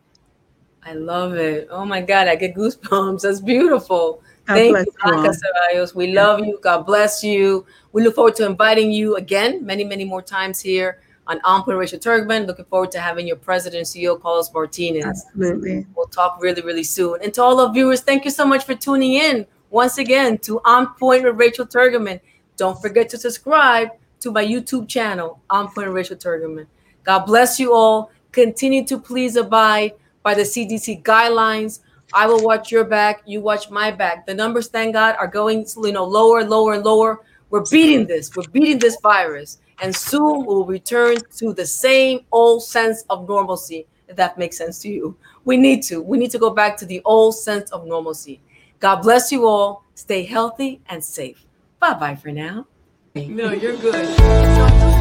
I 0.83 0.95
love 0.95 1.35
it. 1.35 1.69
Oh 1.71 1.85
my 1.85 2.01
God, 2.01 2.27
I 2.27 2.35
get 2.35 2.57
goosebumps. 2.57 3.21
That's 3.21 3.41
beautiful. 3.41 4.21
God 4.47 4.55
Thank 4.55 4.79
you, 4.79 4.93
Blanca 5.01 5.33
Ceballos. 5.41 5.95
We 5.95 6.13
love 6.13 6.41
you. 6.41 6.59
God 6.61 6.87
bless 6.87 7.23
you. 7.23 7.65
We 7.93 8.03
look 8.03 8.17
forward 8.17 8.35
to 8.37 8.47
inviting 8.47 8.91
you 8.91 9.15
again 9.15 9.65
many, 9.65 9.85
many 9.85 10.05
more 10.05 10.23
times 10.23 10.59
here 10.61 11.01
on 11.29 11.39
Point 11.63 11.79
Rachel 11.79 12.01
Turgeman. 12.01 12.49
Looking 12.49 12.65
forward 12.65 12.91
to 12.91 13.01
having 13.01 13.29
your 13.29 13.37
president 13.37 13.87
CEO, 13.87 14.21
Carlos 14.21 14.53
Martinez. 14.53 15.05
Absolutely. 15.07 15.87
We'll 15.95 16.09
talk 16.09 16.43
really, 16.43 16.63
really 16.63 16.83
soon. 16.83 17.21
And 17.23 17.33
to 17.35 17.43
all 17.45 17.61
our 17.61 17.73
viewers, 17.73 18.01
thank 18.01 18.25
you 18.25 18.33
so 18.33 18.45
much 18.45 18.65
for 18.65 18.75
tuning 18.75 19.15
in 19.15 19.47
once 19.71 19.99
again 19.99 20.37
to 20.39 20.61
On 20.65 20.95
Point 20.95 21.25
with 21.25 21.37
Rachel 21.37 21.67
Turgeman. 21.67 22.21
Don't 22.57 22.81
forget 22.81 23.09
to 23.11 23.19
subscribe 23.19 23.91
to 24.21 24.31
my 24.31 24.45
YouTube 24.45 24.89
channel, 24.89 25.41
On 25.49 25.67
Point 25.67 25.89
with 25.89 25.97
Rachel 25.97 26.17
Turgeman. 26.17 26.67
God 27.05 27.21
bless 27.21 27.59
you 27.59 27.73
all. 27.73 28.11
Continue 28.33 28.85
to 28.87 28.99
please 28.99 29.37
abide 29.37 29.95
by 30.23 30.35
the 30.35 30.43
CDC 30.43 31.03
guidelines. 31.03 31.81
I 32.13 32.27
will 32.27 32.43
watch 32.43 32.71
your 32.73 32.85
back. 32.85 33.23
You 33.25 33.41
watch 33.41 33.71
my 33.71 33.91
back. 33.91 34.27
The 34.27 34.35
numbers, 34.35 34.69
thank 34.69 34.95
God, 34.95 35.17
are 35.19 35.29
going 35.29 35.65
you 35.83 35.93
know 35.93 36.05
lower, 36.05 36.45
lower, 36.45 36.75
and 36.75 36.85
lower. 36.85 37.21
We're 37.51 37.65
beating 37.71 38.07
this. 38.07 38.35
We're 38.35 38.49
beating 38.53 38.79
this 38.79 38.99
virus, 39.01 39.59
and 39.81 39.95
soon 39.95 40.45
we'll 40.45 40.67
return 40.67 41.19
to 41.39 41.53
the 41.53 41.67
same 41.67 42.21
old 42.33 42.63
sense 42.63 43.05
of 43.11 43.29
normalcy. 43.29 43.87
If 44.09 44.17
that 44.17 44.39
makes 44.39 44.59
sense 44.59 44.81
to 44.81 44.89
you, 44.89 45.17
we 45.45 45.57
need 45.57 45.83
to. 45.85 46.03
We 46.03 46.19
need 46.19 46.33
to 46.33 46.39
go 46.39 46.51
back 46.51 46.77
to 46.79 46.87
the 46.87 47.01
old 47.05 47.37
sense 47.37 47.71
of 47.71 47.87
normalcy. 47.87 48.41
God 48.81 49.03
bless 49.03 49.31
you 49.31 49.47
all. 49.47 49.85
Stay 49.95 50.25
healthy 50.25 50.81
and 50.89 51.05
safe. 51.05 51.45
Bye 51.79 51.95
bye 51.95 52.17
for 52.17 52.33
now. 52.33 52.67
No, 53.15 53.53
you're 53.53 53.77
good. 53.77 55.00